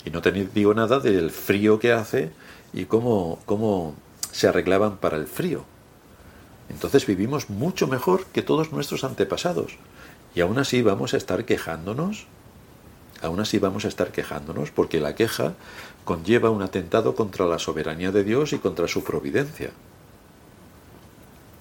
Y 0.05 0.09
no 0.09 0.21
te 0.21 0.31
digo 0.31 0.73
nada 0.73 0.99
del 0.99 1.31
frío 1.31 1.79
que 1.79 1.93
hace 1.93 2.31
y 2.73 2.85
cómo, 2.85 3.39
cómo 3.45 3.95
se 4.31 4.47
arreglaban 4.47 4.97
para 4.97 5.17
el 5.17 5.27
frío. 5.27 5.63
Entonces 6.69 7.05
vivimos 7.05 7.49
mucho 7.49 7.87
mejor 7.87 8.25
que 8.25 8.41
todos 8.41 8.71
nuestros 8.71 9.03
antepasados. 9.03 9.77
Y 10.35 10.41
aún 10.41 10.57
así 10.57 10.81
vamos 10.81 11.13
a 11.13 11.17
estar 11.17 11.45
quejándonos. 11.45 12.25
aún 13.21 13.39
así 13.39 13.57
vamos 13.57 13.85
a 13.85 13.87
estar 13.87 14.11
quejándonos 14.11 14.71
porque 14.71 14.99
la 14.99 15.15
queja 15.15 15.53
conlleva 16.03 16.49
un 16.49 16.61
atentado 16.61 17.15
contra 17.15 17.45
la 17.45 17.57
soberanía 17.59 18.11
de 18.11 18.23
Dios 18.23 18.51
y 18.51 18.57
contra 18.57 18.87
su 18.87 19.03
providencia. 19.03 19.71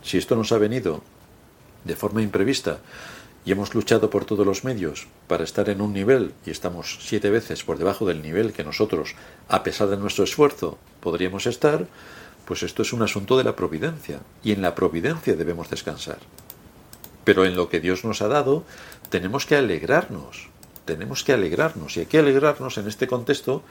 Si 0.03 0.19
esto 0.19 0.35
nos 0.35 0.51
ha 0.51 0.59
venido 0.59 1.03
de 1.85 1.95
forma 1.95 2.23
imprevista 2.23 2.79
y 3.45 3.53
hemos 3.53 3.75
luchado 3.75 4.11
por 4.11 4.25
todos 4.25 4.47
los 4.47 4.65
medios 4.65 5.07
para 5.27 5.45
estar 5.45 5.69
en 5.69 5.81
un 5.81 5.93
nivel 5.93 6.33
y 6.47 6.51
estamos 6.51 6.99
siete 7.01 7.31
veces 7.31 7.63
por 7.65 7.79
debajo 7.79 8.07
del 8.07 8.23
nivel 8.23 8.53
que 8.53 8.65
nosotros, 8.65 9.15
a 9.49 9.63
pesar 9.63 9.89
de 9.89 9.97
nuestro 9.97 10.25
esfuerzo, 10.25 10.79
podríamos 11.01 11.47
estar, 11.47 11.87
pues 12.45 12.63
esto 12.63 12.83
es 12.83 12.93
un 12.93 13.03
asunto 13.03 13.39
de 13.39 13.45
la 13.45 13.57
providencia 13.57 14.21
y 14.43 14.53
en 14.53 14.63
la 14.63 14.75
providencia 14.75 15.35
debemos 15.35 15.71
descansar. 15.71 16.19
Pero 17.25 17.45
en 17.45 17.57
lo 17.57 17.69
que 17.69 17.81
Dios 17.81 18.05
nos 18.05 18.23
ha 18.23 18.29
dado 18.29 18.65
tenemos 19.11 19.47
que 19.47 19.57
alegrarnos, 19.57 20.49
tenemos 20.85 21.23
que 21.23 21.33
alegrarnos 21.33 21.97
y 21.97 22.01
hay 22.01 22.07
que 22.07 22.19
alegrarnos 22.19 22.79
en 22.79 22.89
este 22.89 23.07
contexto 23.07 23.63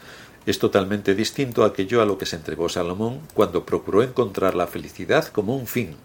es 0.45 0.59
totalmente 0.59 1.13
distinto 1.13 1.63
a 1.63 1.67
aquello 1.67 2.01
a 2.01 2.05
lo 2.05 2.17
que 2.17 2.25
se 2.25 2.35
entregó 2.35 2.67
Salomón 2.67 3.19
cuando 3.33 3.65
procuró 3.65 4.01
encontrar 4.01 4.55
la 4.55 4.67
felicidad 4.67 5.27
como 5.27 5.55
un 5.55 5.67
fin. 5.67 5.95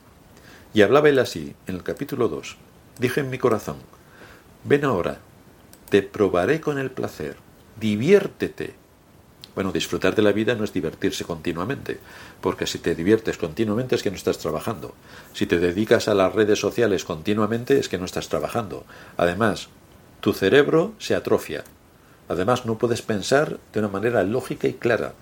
Y 0.74 0.82
hablaba 0.82 1.08
él 1.08 1.18
así, 1.18 1.54
en 1.66 1.76
el 1.76 1.82
capítulo 1.82 2.28
2, 2.28 2.56
dije 2.98 3.20
en 3.20 3.30
mi 3.30 3.38
corazón, 3.38 3.76
ven 4.64 4.84
ahora, 4.84 5.20
te 5.88 6.02
probaré 6.02 6.60
con 6.60 6.78
el 6.78 6.90
placer, 6.90 7.36
diviértete. 7.80 8.74
Bueno, 9.56 9.72
disfrutar 9.72 10.14
de 10.14 10.22
la 10.22 10.32
vida 10.32 10.54
no 10.54 10.62
es 10.62 10.72
divertirse 10.72 11.24
continuamente, 11.24 11.98
porque 12.40 12.66
si 12.66 12.78
te 12.78 12.94
diviertes 12.94 13.38
continuamente 13.38 13.96
es 13.96 14.02
que 14.04 14.10
no 14.10 14.16
estás 14.16 14.38
trabajando. 14.38 14.94
Si 15.32 15.46
te 15.46 15.58
dedicas 15.58 16.06
a 16.06 16.14
las 16.14 16.34
redes 16.34 16.60
sociales 16.60 17.04
continuamente 17.04 17.78
es 17.78 17.88
que 17.88 17.98
no 17.98 18.04
estás 18.04 18.28
trabajando. 18.28 18.84
Además, 19.16 19.68
tu 20.20 20.34
cerebro 20.34 20.92
se 20.98 21.14
atrofia. 21.14 21.64
Además, 22.28 22.66
no 22.66 22.76
puedes 22.76 23.02
pensar 23.02 23.58
de 23.72 23.80
una 23.80 23.88
manera 23.88 24.22
lógica 24.22 24.68
y 24.68 24.74
clara, 24.74 25.14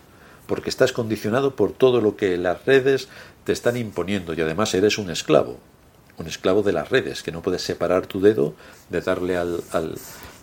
porque 0.47 0.69
estás 0.69 0.93
condicionado 0.93 1.55
por 1.55 1.73
todo 1.73 2.01
lo 2.01 2.17
que 2.17 2.37
las 2.37 2.67
redes 2.67 3.09
te 3.45 3.53
están 3.53 3.77
imponiendo 3.77 4.35
y 4.35 4.41
además 4.41 4.75
eres 4.75 4.99
un 4.99 5.11
esclavo 5.11 5.59
un 6.17 6.27
esclavo 6.27 6.63
de 6.63 6.73
las 6.73 6.91
redes, 6.91 7.23
que 7.23 7.33
no 7.33 7.43
puedes 7.43 7.63
separar 7.63 8.07
tu 8.07 8.21
dedo 8.21 8.55
de 8.89 9.01
darle 9.01 9.37
al, 9.37 9.63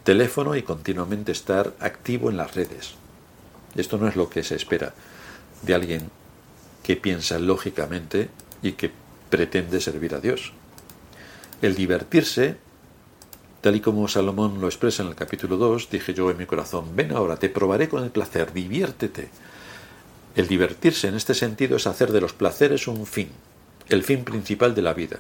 teléfono 0.04 0.56
y 0.56 0.64
continuamente 0.64 1.32
estar 1.32 1.74
activo 1.80 2.30
en 2.30 2.38
las 2.38 2.56
redes. 2.56 2.96
Esto 3.76 3.98
no 3.98 4.08
es 4.08 4.16
lo 4.16 4.30
que 4.30 4.44
se 4.44 4.56
espera 4.56 4.94
de 5.62 5.74
alguien 5.74 6.10
que 6.84 6.96
piensa 6.96 7.40
lógicamente 7.40 8.30
y 8.62 8.74
que 8.74 8.92
pretende 9.30 9.80
servir 9.80 10.16
a 10.16 10.20
Dios. 10.20 10.54
El 11.62 11.76
divertirse, 11.76 12.58
tal 13.62 13.76
y 13.76 13.82
como 13.82 14.08
Salomón 14.08 14.60
lo 14.60 14.68
expresa 14.68 15.04
en 15.04 15.10
el 15.10 15.16
capítulo 15.16 15.58
2, 15.58 15.90
dije 15.90 16.14
yo 16.14 16.32
en 16.32 16.38
mi 16.38 16.46
corazón, 16.46 16.96
ven 16.96 17.12
ahora, 17.12 17.38
te 17.38 17.50
probaré 17.50 17.88
con 17.88 18.04
el 18.04 18.10
placer, 18.10 18.52
diviértete. 18.54 19.30
El 20.36 20.48
divertirse 20.48 21.08
en 21.08 21.16
este 21.16 21.34
sentido 21.34 21.78
es 21.78 21.88
hacer 21.88 22.12
de 22.12 22.22
los 22.22 22.34
placeres 22.34 22.88
un 22.88 23.06
fin, 23.06 23.30
el 23.90 24.04
fin 24.04 24.24
principal 24.24 24.74
de 24.74 24.82
la 24.82 24.94
vida. 24.94 25.20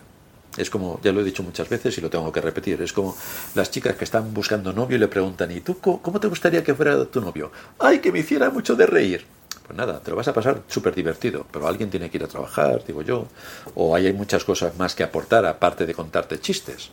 Es 0.57 0.69
como, 0.69 0.99
ya 1.01 1.11
lo 1.11 1.21
he 1.21 1.23
dicho 1.23 1.43
muchas 1.43 1.69
veces 1.69 1.97
y 1.97 2.01
lo 2.01 2.09
tengo 2.09 2.31
que 2.31 2.41
repetir, 2.41 2.81
es 2.81 2.91
como 2.91 3.15
las 3.55 3.71
chicas 3.71 3.95
que 3.95 4.03
están 4.03 4.33
buscando 4.33 4.73
novio 4.73 4.97
y 4.97 4.99
le 4.99 5.07
preguntan, 5.07 5.49
¿y 5.51 5.61
tú 5.61 5.79
cómo 5.79 6.19
te 6.19 6.27
gustaría 6.27 6.63
que 6.63 6.75
fuera 6.75 7.05
tu 7.05 7.21
novio? 7.21 7.51
¡Ay, 7.79 7.99
que 7.99 8.11
me 8.11 8.19
hiciera 8.19 8.49
mucho 8.49 8.75
de 8.75 8.85
reír! 8.85 9.25
Pues 9.65 9.77
nada, 9.77 10.01
te 10.01 10.11
lo 10.11 10.17
vas 10.17 10.27
a 10.27 10.33
pasar 10.33 10.63
súper 10.67 10.93
divertido, 10.93 11.45
pero 11.49 11.67
alguien 11.67 11.89
tiene 11.89 12.09
que 12.09 12.17
ir 12.17 12.23
a 12.25 12.27
trabajar, 12.27 12.83
digo 12.85 13.01
yo, 13.01 13.27
o 13.75 13.95
hay 13.95 14.11
muchas 14.11 14.43
cosas 14.43 14.75
más 14.77 14.95
que 14.95 15.03
aportar 15.03 15.45
aparte 15.45 15.85
de 15.85 15.93
contarte 15.93 16.39
chistes. 16.39 16.89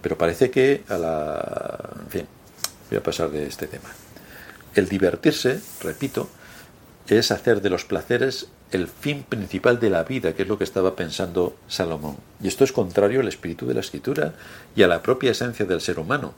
Pero 0.00 0.16
parece 0.16 0.50
que 0.50 0.84
a 0.88 0.96
la... 0.96 1.90
En 2.04 2.10
fin, 2.10 2.26
voy 2.88 2.98
a 2.98 3.02
pasar 3.02 3.30
de 3.30 3.46
este 3.46 3.66
tema. 3.66 3.90
El 4.74 4.88
divertirse, 4.88 5.60
repito, 5.82 6.28
es 7.08 7.30
hacer 7.30 7.60
de 7.60 7.70
los 7.70 7.84
placeres 7.84 8.48
el 8.72 8.88
fin 8.88 9.22
principal 9.22 9.78
de 9.78 9.90
la 9.90 10.04
vida, 10.04 10.34
que 10.34 10.42
es 10.42 10.48
lo 10.48 10.58
que 10.58 10.64
estaba 10.64 10.96
pensando 10.96 11.56
Salomón. 11.68 12.16
Y 12.42 12.48
esto 12.48 12.64
es 12.64 12.72
contrario 12.72 13.20
al 13.20 13.28
espíritu 13.28 13.66
de 13.66 13.74
la 13.74 13.80
escritura 13.80 14.34
y 14.74 14.82
a 14.82 14.88
la 14.88 15.02
propia 15.02 15.30
esencia 15.30 15.64
del 15.64 15.80
ser 15.80 15.98
humano. 15.98 16.34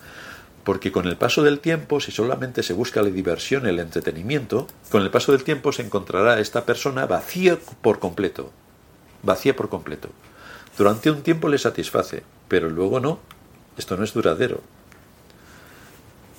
Porque 0.65 0.93
con 0.93 1.07
el 1.07 1.17
paso 1.17 1.43
del 1.43 1.61
tiempo, 1.61 2.01
si 2.01 2.13
solamente 2.13 2.63
se 2.63 2.75
busca 2.75 3.03
la 3.03 3.09
diversión, 3.09 3.67
el 3.67 3.79
entretenimiento, 3.79 4.67
con 4.91 5.03
el 5.03 5.11
paso 5.11 5.33
del 5.33 5.45
tiempo 5.45 5.73
se 5.73 5.83
encontrará 5.83 6.41
esta 6.41 6.67
persona 6.67 7.07
vacía 7.07 7.59
por 7.81 7.99
completo. 7.99 8.53
Vacía 9.23 9.57
por 9.57 9.71
completo. 9.71 10.11
Durante 10.77 11.11
un 11.11 11.23
tiempo 11.23 11.49
le 11.49 11.59
satisface, 11.59 12.23
pero 12.49 12.69
luego 12.69 13.01
no. 13.01 13.19
Esto 13.79 13.97
no 13.97 14.05
es 14.05 14.13
duradero. 14.13 14.61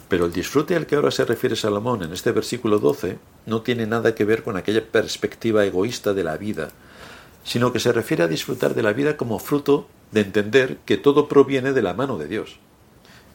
Pero 0.09 0.25
el 0.25 0.33
disfrute 0.33 0.75
al 0.75 0.87
que 0.87 0.95
ahora 0.95 1.11
se 1.11 1.23
refiere 1.23 1.55
Salomón 1.55 2.01
en 2.01 2.11
este 2.11 2.31
versículo 2.31 2.79
12 2.79 3.19
no 3.45 3.61
tiene 3.61 3.85
nada 3.85 4.15
que 4.15 4.25
ver 4.25 4.43
con 4.43 4.57
aquella 4.57 4.83
perspectiva 4.83 5.63
egoísta 5.65 6.15
de 6.15 6.23
la 6.23 6.35
vida, 6.35 6.69
sino 7.43 7.71
que 7.71 7.79
se 7.79 7.93
refiere 7.93 8.23
a 8.23 8.27
disfrutar 8.27 8.73
de 8.73 8.81
la 8.81 8.91
vida 8.91 9.17
como 9.17 9.37
fruto 9.37 9.87
de 10.11 10.21
entender 10.21 10.77
que 10.85 10.97
todo 10.97 11.27
proviene 11.27 11.73
de 11.73 11.83
la 11.83 11.93
mano 11.93 12.17
de 12.17 12.27
Dios. 12.27 12.57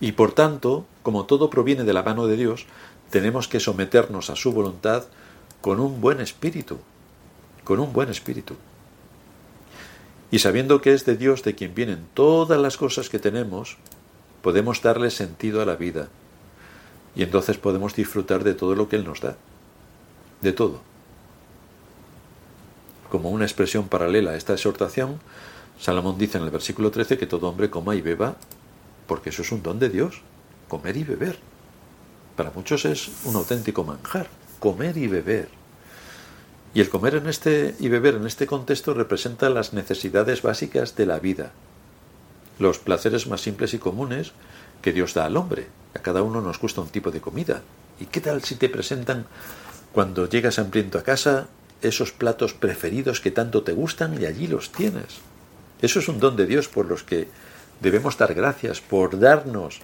Y 0.00 0.12
por 0.12 0.32
tanto, 0.32 0.84
como 1.04 1.26
todo 1.26 1.48
proviene 1.48 1.84
de 1.84 1.92
la 1.92 2.02
mano 2.02 2.26
de 2.26 2.36
Dios, 2.36 2.66
tenemos 3.10 3.46
que 3.46 3.60
someternos 3.60 4.28
a 4.28 4.36
su 4.36 4.52
voluntad 4.52 5.04
con 5.60 5.78
un 5.78 6.00
buen 6.00 6.20
espíritu, 6.20 6.78
con 7.62 7.78
un 7.78 7.92
buen 7.92 8.10
espíritu. 8.10 8.56
Y 10.32 10.40
sabiendo 10.40 10.80
que 10.80 10.92
es 10.92 11.06
de 11.06 11.16
Dios 11.16 11.44
de 11.44 11.54
quien 11.54 11.76
vienen 11.76 12.08
todas 12.14 12.60
las 12.60 12.76
cosas 12.76 13.08
que 13.08 13.20
tenemos, 13.20 13.76
podemos 14.42 14.82
darle 14.82 15.10
sentido 15.10 15.62
a 15.62 15.64
la 15.64 15.76
vida 15.76 16.08
y 17.16 17.22
entonces 17.22 17.58
podemos 17.58 17.94
disfrutar 17.94 18.44
de 18.44 18.54
todo 18.54 18.74
lo 18.74 18.88
que 18.88 18.96
Él 18.96 19.04
nos 19.04 19.20
da. 19.20 19.36
De 20.42 20.52
todo. 20.52 20.80
Como 23.10 23.30
una 23.30 23.44
expresión 23.44 23.88
paralela 23.88 24.32
a 24.32 24.36
esta 24.36 24.54
exhortación, 24.54 25.20
Salomón 25.80 26.18
dice 26.18 26.38
en 26.38 26.44
el 26.44 26.50
versículo 26.50 26.90
13 26.90 27.18
que 27.18 27.26
todo 27.26 27.48
hombre 27.48 27.70
coma 27.70 27.94
y 27.94 28.00
beba, 28.00 28.36
porque 29.06 29.30
eso 29.30 29.42
es 29.42 29.52
un 29.52 29.62
don 29.62 29.78
de 29.78 29.88
Dios, 29.88 30.22
comer 30.68 30.96
y 30.96 31.04
beber. 31.04 31.38
Para 32.36 32.50
muchos 32.50 32.84
es 32.84 33.10
un 33.24 33.36
auténtico 33.36 33.84
manjar, 33.84 34.26
comer 34.58 34.96
y 34.96 35.06
beber. 35.06 35.48
Y 36.74 36.80
el 36.80 36.88
comer 36.88 37.14
en 37.14 37.28
este 37.28 37.76
y 37.78 37.88
beber 37.88 38.16
en 38.16 38.26
este 38.26 38.46
contexto 38.48 38.94
representa 38.94 39.48
las 39.48 39.72
necesidades 39.72 40.42
básicas 40.42 40.96
de 40.96 41.06
la 41.06 41.20
vida, 41.20 41.52
los 42.58 42.78
placeres 42.78 43.28
más 43.28 43.42
simples 43.42 43.74
y 43.74 43.78
comunes 43.78 44.32
que 44.84 44.92
Dios 44.92 45.14
da 45.14 45.24
al 45.24 45.38
hombre, 45.38 45.66
a 45.94 46.00
cada 46.00 46.22
uno 46.22 46.42
nos 46.42 46.60
gusta 46.60 46.82
un 46.82 46.90
tipo 46.90 47.10
de 47.10 47.22
comida. 47.22 47.62
¿Y 47.98 48.04
qué 48.04 48.20
tal 48.20 48.44
si 48.44 48.56
te 48.56 48.68
presentan 48.68 49.24
cuando 49.94 50.28
llegas 50.28 50.58
hambriento 50.58 50.98
a 50.98 51.02
casa 51.02 51.48
esos 51.80 52.12
platos 52.12 52.52
preferidos 52.52 53.22
que 53.22 53.30
tanto 53.30 53.62
te 53.62 53.72
gustan 53.72 54.20
y 54.20 54.26
allí 54.26 54.46
los 54.46 54.72
tienes? 54.72 55.24
Eso 55.80 56.00
es 56.00 56.08
un 56.08 56.20
don 56.20 56.36
de 56.36 56.44
Dios 56.44 56.68
por 56.68 56.84
los 56.84 57.02
que 57.02 57.28
debemos 57.80 58.18
dar 58.18 58.34
gracias, 58.34 58.82
por 58.82 59.18
darnos 59.18 59.80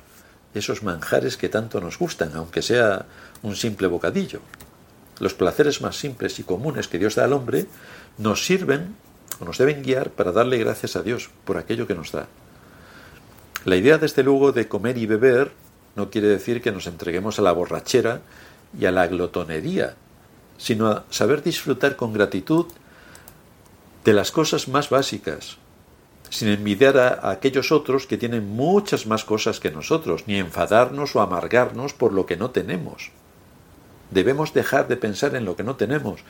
esos 0.53 0.83
manjares 0.83 1.39
que 1.39 1.49
tanto 1.49 1.81
nos 1.81 1.99
gustan, 1.99 2.33
aunque 2.35 2.61
sea 2.61 3.07
un 3.41 3.57
simple 3.57 3.87
bocadillo. 3.87 4.41
Los 5.19 5.33
placeres 5.33 5.81
más 5.81 5.97
simples 5.97 6.39
y 6.41 6.43
comunes 6.43 6.89
que 6.89 6.99
Dios 6.99 7.15
da 7.15 7.25
al 7.25 7.33
hombre 7.33 7.65
nos 8.19 8.45
sirven 8.45 8.97
o 9.41 9.47
nos 9.47 9.57
deben 9.57 9.83
guiar 9.83 10.11
para 10.11 10.31
darle 10.31 10.59
gracias 10.59 10.95
a 10.95 11.03
Dios 11.03 11.31
por 11.47 11.57
aquello 11.57 11.87
que 11.87 11.95
nos 11.95 12.13
da. 12.13 12.29
La 13.65 13.77
idea, 13.77 13.99
desde 13.99 14.23
luego, 14.23 14.53
de 14.53 14.69
comer 14.69 14.97
y 14.97 15.07
beber 15.07 15.53
no 15.97 16.11
quiere 16.11 16.29
decir 16.29 16.63
que 16.63 16.73
nos 16.73 16.87
entreguemos 16.87 17.39
a 17.39 17.43
la 17.43 17.53
borrachera 17.53 18.23
y 18.79 18.87
a 18.87 18.91
la 18.91 19.07
glotonería, 19.07 19.97
sino 20.57 20.89
a 20.89 21.05
saber 21.11 21.43
disfrutar 21.43 21.97
con 21.97 22.13
gratitud 22.13 22.67
de 24.05 24.13
las 24.13 24.31
cosas 24.31 24.69
más 24.69 24.89
básicas, 24.89 25.59
sin 26.31 26.49
envidiar 26.49 26.97
a, 26.97 27.31
aquellos 27.31 27.73
otros 27.73 28.07
que 28.07 28.17
tienen 28.17 28.49
muchas 28.49 29.07
más 29.07 29.25
cosas 29.25 29.61
que 29.61 29.71
nosotros, 29.71 30.25
ni 30.27 30.37
enfadarnos 30.37 31.15
o 31.17 31.21
amargarnos 31.21 31.93
por 31.93 32.13
lo 32.13 32.25
que 32.25 32.37
no 32.37 32.51
tenemos. 32.51 33.11
Debemos 34.11 34.55
dejar 34.55 34.89
de 34.89 34.97
pensar 34.97 35.35
en 35.35 35.45
lo 35.45 35.57
que 35.57 35.65
no 35.65 35.77
tenemos 35.77 36.21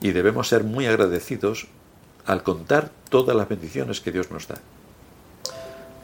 y 0.00 0.12
debemos 0.12 0.48
ser 0.48 0.64
muy 0.64 0.86
agradecidos 0.86 1.66
al 2.26 2.42
contar 2.42 2.90
todas 3.08 3.36
las 3.36 3.48
bendiciones 3.48 4.00
que 4.00 4.12
Dios 4.12 4.30
nos 4.30 4.46
da. 4.46 4.56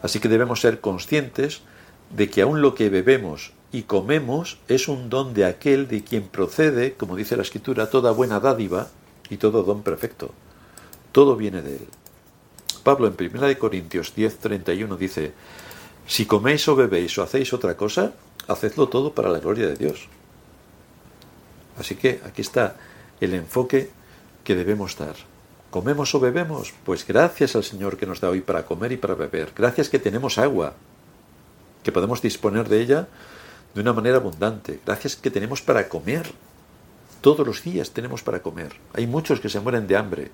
Así 0.02 0.20
que 0.20 0.28
debemos 0.28 0.60
ser 0.60 0.80
conscientes 0.80 1.62
de 2.10 2.30
que 2.30 2.42
aun 2.42 2.60
lo 2.60 2.74
que 2.74 2.90
bebemos 2.90 3.52
y 3.72 3.82
comemos 3.82 4.58
es 4.68 4.88
un 4.88 5.10
don 5.10 5.34
de 5.34 5.44
aquel 5.44 5.88
de 5.88 6.04
quien 6.04 6.28
procede, 6.28 6.94
como 6.94 7.16
dice 7.16 7.36
la 7.36 7.42
Escritura, 7.42 7.90
toda 7.90 8.12
buena 8.12 8.40
dádiva 8.40 8.88
y 9.28 9.36
todo 9.38 9.62
don 9.62 9.82
perfecto. 9.82 10.32
Todo 11.12 11.36
viene 11.36 11.62
de 11.62 11.76
él. 11.76 11.88
Pablo 12.82 13.08
en 13.08 13.16
1 13.18 13.58
Corintios 13.58 14.14
10:31 14.14 14.96
dice, 14.96 15.32
si 16.06 16.24
coméis 16.24 16.68
o 16.68 16.76
bebéis 16.76 17.18
o 17.18 17.22
hacéis 17.22 17.52
otra 17.52 17.76
cosa, 17.76 18.14
hacedlo 18.46 18.88
todo 18.88 19.12
para 19.12 19.28
la 19.28 19.40
gloria 19.40 19.66
de 19.66 19.76
Dios. 19.76 20.08
Así 21.78 21.96
que 21.96 22.20
aquí 22.24 22.42
está 22.42 22.76
el 23.20 23.34
enfoque 23.34 23.90
que 24.44 24.54
debemos 24.54 24.96
dar. 24.96 25.16
¿Comemos 25.76 26.14
o 26.14 26.20
bebemos? 26.20 26.72
Pues 26.86 27.06
gracias 27.06 27.54
al 27.54 27.62
Señor 27.62 27.98
que 27.98 28.06
nos 28.06 28.18
da 28.18 28.30
hoy 28.30 28.40
para 28.40 28.64
comer 28.64 28.92
y 28.92 28.96
para 28.96 29.14
beber. 29.14 29.52
Gracias 29.54 29.90
que 29.90 29.98
tenemos 29.98 30.38
agua, 30.38 30.72
que 31.82 31.92
podemos 31.92 32.22
disponer 32.22 32.66
de 32.66 32.80
ella 32.80 33.08
de 33.74 33.82
una 33.82 33.92
manera 33.92 34.16
abundante. 34.16 34.80
Gracias 34.86 35.16
que 35.16 35.30
tenemos 35.30 35.60
para 35.60 35.86
comer. 35.90 36.32
Todos 37.20 37.46
los 37.46 37.62
días 37.62 37.90
tenemos 37.90 38.22
para 38.22 38.40
comer. 38.40 38.72
Hay 38.94 39.06
muchos 39.06 39.38
que 39.38 39.50
se 39.50 39.60
mueren 39.60 39.86
de 39.86 39.98
hambre, 39.98 40.30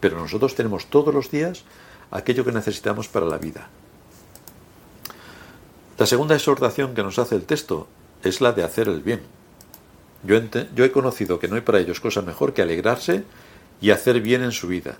pero 0.00 0.18
nosotros 0.18 0.56
tenemos 0.56 0.86
todos 0.86 1.14
los 1.14 1.30
días 1.30 1.62
aquello 2.10 2.44
que 2.44 2.50
necesitamos 2.50 3.06
para 3.06 3.26
la 3.26 3.38
vida. 3.38 3.68
La 5.96 6.06
segunda 6.06 6.34
exhortación 6.34 6.96
que 6.96 7.04
nos 7.04 7.20
hace 7.20 7.36
el 7.36 7.44
texto 7.44 7.86
es 8.24 8.40
la 8.40 8.50
de 8.50 8.64
hacer 8.64 8.88
el 8.88 9.00
bien. 9.00 9.20
Yo, 10.24 10.40
yo, 10.74 10.84
he 10.84 10.90
conocido 10.90 11.38
que 11.38 11.46
no 11.46 11.54
hay 11.54 11.60
para 11.60 11.78
ellos 11.78 12.00
cosa 12.00 12.20
mejor 12.20 12.52
que 12.52 12.62
alegrarse 12.62 13.22
y 13.80 13.90
hacer 13.90 14.20
bien 14.20 14.42
en 14.42 14.52
su 14.52 14.68
vida. 14.68 14.96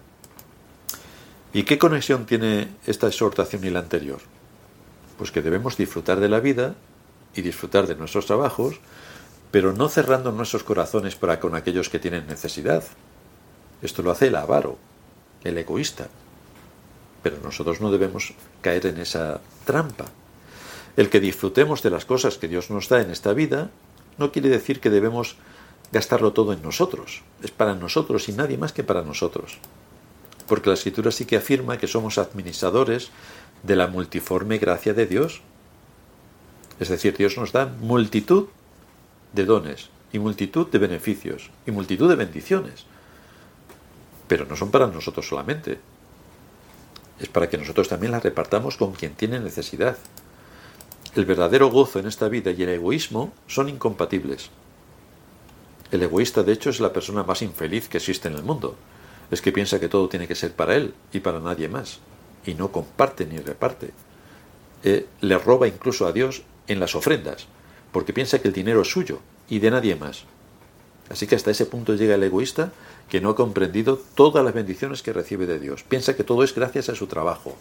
¿Y 1.52 1.62
qué 1.62 1.78
conexión 1.78 2.26
tiene 2.26 2.68
esta 2.86 3.06
exhortación 3.06 3.64
y 3.64 3.70
la 3.70 3.78
anterior? 3.80 4.20
Pues 5.16 5.30
que 5.30 5.42
debemos 5.42 5.76
disfrutar 5.76 6.20
de 6.20 6.28
la 6.28 6.40
vida 6.40 6.74
y 7.34 7.42
disfrutar 7.42 7.86
de 7.86 7.94
nuestros 7.94 8.26
trabajos, 8.26 8.80
pero 9.50 9.72
no 9.72 9.88
cerrando 9.88 10.32
nuestros 10.32 10.64
corazones 10.64 11.16
para 11.16 11.40
con 11.40 11.54
aquellos 11.54 11.88
que 11.88 11.98
tienen 11.98 12.26
necesidad. 12.26 12.84
Esto 13.80 14.02
lo 14.02 14.10
hace 14.10 14.26
el 14.26 14.36
avaro, 14.36 14.78
el 15.44 15.56
egoísta. 15.56 16.08
Pero 17.22 17.38
nosotros 17.42 17.80
no 17.80 17.90
debemos 17.90 18.34
caer 18.60 18.86
en 18.86 18.98
esa 18.98 19.40
trampa. 19.64 20.04
El 20.96 21.10
que 21.10 21.20
disfrutemos 21.20 21.82
de 21.82 21.90
las 21.90 22.04
cosas 22.04 22.38
que 22.38 22.48
Dios 22.48 22.70
nos 22.70 22.88
da 22.88 23.00
en 23.00 23.10
esta 23.10 23.32
vida 23.32 23.70
no 24.18 24.32
quiere 24.32 24.48
decir 24.48 24.80
que 24.80 24.90
debemos 24.90 25.36
gastarlo 25.92 26.32
todo 26.32 26.52
en 26.52 26.62
nosotros. 26.62 27.22
Es 27.42 27.50
para 27.50 27.74
nosotros 27.74 28.28
y 28.28 28.32
nadie 28.32 28.58
más 28.58 28.72
que 28.72 28.84
para 28.84 29.02
nosotros. 29.02 29.58
Porque 30.46 30.68
la 30.68 30.74
escritura 30.74 31.10
sí 31.10 31.24
que 31.24 31.36
afirma 31.36 31.78
que 31.78 31.88
somos 31.88 32.18
administradores 32.18 33.10
de 33.62 33.76
la 33.76 33.88
multiforme 33.88 34.58
gracia 34.58 34.94
de 34.94 35.06
Dios. 35.06 35.42
Es 36.78 36.88
decir, 36.88 37.16
Dios 37.16 37.36
nos 37.36 37.52
da 37.52 37.66
multitud 37.66 38.48
de 39.32 39.44
dones 39.44 39.90
y 40.12 40.18
multitud 40.18 40.68
de 40.68 40.78
beneficios 40.78 41.50
y 41.66 41.70
multitud 41.70 42.08
de 42.08 42.16
bendiciones. 42.16 42.84
Pero 44.28 44.44
no 44.46 44.56
son 44.56 44.70
para 44.70 44.86
nosotros 44.86 45.26
solamente. 45.28 45.78
Es 47.18 47.28
para 47.28 47.48
que 47.48 47.58
nosotros 47.58 47.88
también 47.88 48.12
las 48.12 48.22
repartamos 48.22 48.76
con 48.76 48.92
quien 48.92 49.14
tiene 49.14 49.40
necesidad. 49.40 49.96
El 51.14 51.24
verdadero 51.24 51.70
gozo 51.70 51.98
en 51.98 52.06
esta 52.06 52.28
vida 52.28 52.50
y 52.50 52.62
el 52.62 52.68
egoísmo 52.68 53.32
son 53.46 53.68
incompatibles. 53.68 54.50
El 55.90 56.02
egoísta, 56.02 56.42
de 56.42 56.52
hecho, 56.52 56.70
es 56.70 56.80
la 56.80 56.92
persona 56.92 57.22
más 57.22 57.42
infeliz 57.42 57.88
que 57.88 57.98
existe 57.98 58.28
en 58.28 58.34
el 58.34 58.42
mundo. 58.42 58.76
Es 59.30 59.40
que 59.40 59.52
piensa 59.52 59.80
que 59.80 59.88
todo 59.88 60.08
tiene 60.08 60.28
que 60.28 60.34
ser 60.34 60.52
para 60.52 60.74
él 60.74 60.94
y 61.12 61.20
para 61.20 61.40
nadie 61.40 61.68
más. 61.68 62.00
Y 62.44 62.54
no 62.54 62.72
comparte 62.72 63.26
ni 63.26 63.38
reparte. 63.38 63.90
Eh, 64.82 65.06
le 65.20 65.38
roba 65.38 65.68
incluso 65.68 66.06
a 66.06 66.12
Dios 66.12 66.42
en 66.68 66.80
las 66.80 66.94
ofrendas, 66.94 67.46
porque 67.92 68.12
piensa 68.12 68.40
que 68.40 68.48
el 68.48 68.54
dinero 68.54 68.82
es 68.82 68.88
suyo 68.88 69.20
y 69.48 69.58
de 69.58 69.70
nadie 69.70 69.96
más. 69.96 70.24
Así 71.08 71.26
que 71.26 71.36
hasta 71.36 71.52
ese 71.52 71.66
punto 71.66 71.94
llega 71.94 72.16
el 72.16 72.22
egoísta 72.22 72.72
que 73.08 73.20
no 73.20 73.30
ha 73.30 73.36
comprendido 73.36 73.96
todas 74.14 74.44
las 74.44 74.54
bendiciones 74.54 75.02
que 75.02 75.12
recibe 75.12 75.46
de 75.46 75.60
Dios. 75.60 75.84
Piensa 75.84 76.16
que 76.16 76.24
todo 76.24 76.42
es 76.42 76.54
gracias 76.54 76.88
a 76.88 76.96
su 76.96 77.06
trabajo. 77.06 77.56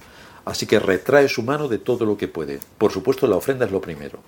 Así 0.45 0.65
que 0.65 0.79
retrae 0.79 1.29
su 1.29 1.43
mano 1.43 1.67
de 1.67 1.77
todo 1.77 2.05
lo 2.05 2.17
que 2.17 2.27
puede. 2.27 2.59
Por 2.77 2.91
supuesto, 2.91 3.27
la 3.27 3.35
ofrenda 3.35 3.65
es 3.65 3.71
lo 3.71 3.81
primero. 3.81 4.19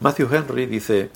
Matthew 0.00 0.28
Henry 0.32 0.66
dice, 0.66 1.10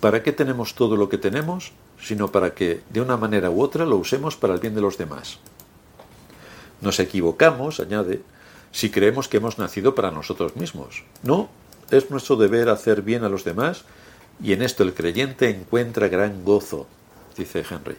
¿para 0.00 0.22
qué 0.22 0.32
tenemos 0.32 0.74
todo 0.74 0.96
lo 0.96 1.08
que 1.08 1.18
tenemos? 1.18 1.72
Sino 2.00 2.30
para 2.30 2.54
que, 2.54 2.82
de 2.90 3.00
una 3.00 3.16
manera 3.16 3.50
u 3.50 3.62
otra, 3.62 3.86
lo 3.86 3.96
usemos 3.96 4.36
para 4.36 4.54
el 4.54 4.60
bien 4.60 4.74
de 4.74 4.80
los 4.80 4.98
demás. 4.98 5.38
Nos 6.80 7.00
equivocamos, 7.00 7.80
añade, 7.80 8.22
si 8.72 8.90
creemos 8.90 9.28
que 9.28 9.38
hemos 9.38 9.58
nacido 9.58 9.94
para 9.94 10.10
nosotros 10.10 10.56
mismos. 10.56 11.04
No, 11.22 11.48
es 11.90 12.10
nuestro 12.10 12.36
deber 12.36 12.68
hacer 12.68 13.02
bien 13.02 13.24
a 13.24 13.28
los 13.28 13.44
demás 13.44 13.84
y 14.42 14.52
en 14.52 14.62
esto 14.62 14.82
el 14.82 14.92
creyente 14.92 15.48
encuentra 15.48 16.08
gran 16.08 16.44
gozo, 16.44 16.86
dice 17.36 17.64
Henry. 17.68 17.96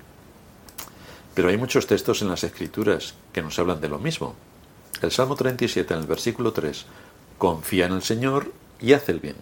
Pero 1.33 1.49
hay 1.49 1.57
muchos 1.57 1.88
textos 1.88 2.21
en 2.21 2.29
las 2.29 2.43
Escrituras 2.43 3.15
que 3.33 3.41
nos 3.41 3.57
hablan 3.60 3.81
de 3.81 3.89
lo 3.89 3.99
mismo. 3.99 4.36
El 5.01 5.12
Salmo 5.12 5.36
37, 5.36 5.93
en 5.93 5.99
el 5.99 6.07
versículo 6.07 6.51
3, 6.51 6.86
confía 7.38 7.86
en 7.86 7.93
el 7.93 8.01
Señor 8.01 8.51
y 8.79 8.93
haz 8.93 9.10
el 9.10 9.19
bien. 9.19 9.36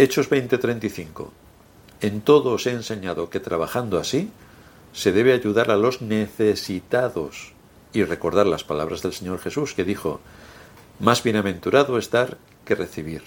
Hechos 0.00 0.30
20:35, 0.30 1.28
en 2.00 2.22
todo 2.22 2.52
os 2.52 2.64
he 2.64 2.72
enseñado 2.72 3.28
que 3.28 3.38
trabajando 3.38 3.98
así 3.98 4.30
se 4.94 5.12
debe 5.12 5.34
ayudar 5.34 5.70
a 5.70 5.76
los 5.76 6.00
necesitados 6.00 7.52
y 7.92 8.04
recordar 8.04 8.46
las 8.46 8.64
palabras 8.64 9.02
del 9.02 9.12
Señor 9.12 9.40
Jesús 9.40 9.74
que 9.74 9.84
dijo, 9.84 10.20
más 11.00 11.22
bienaventurado 11.22 11.98
es 11.98 12.10
dar 12.10 12.38
que 12.64 12.74
recibir. 12.74 13.24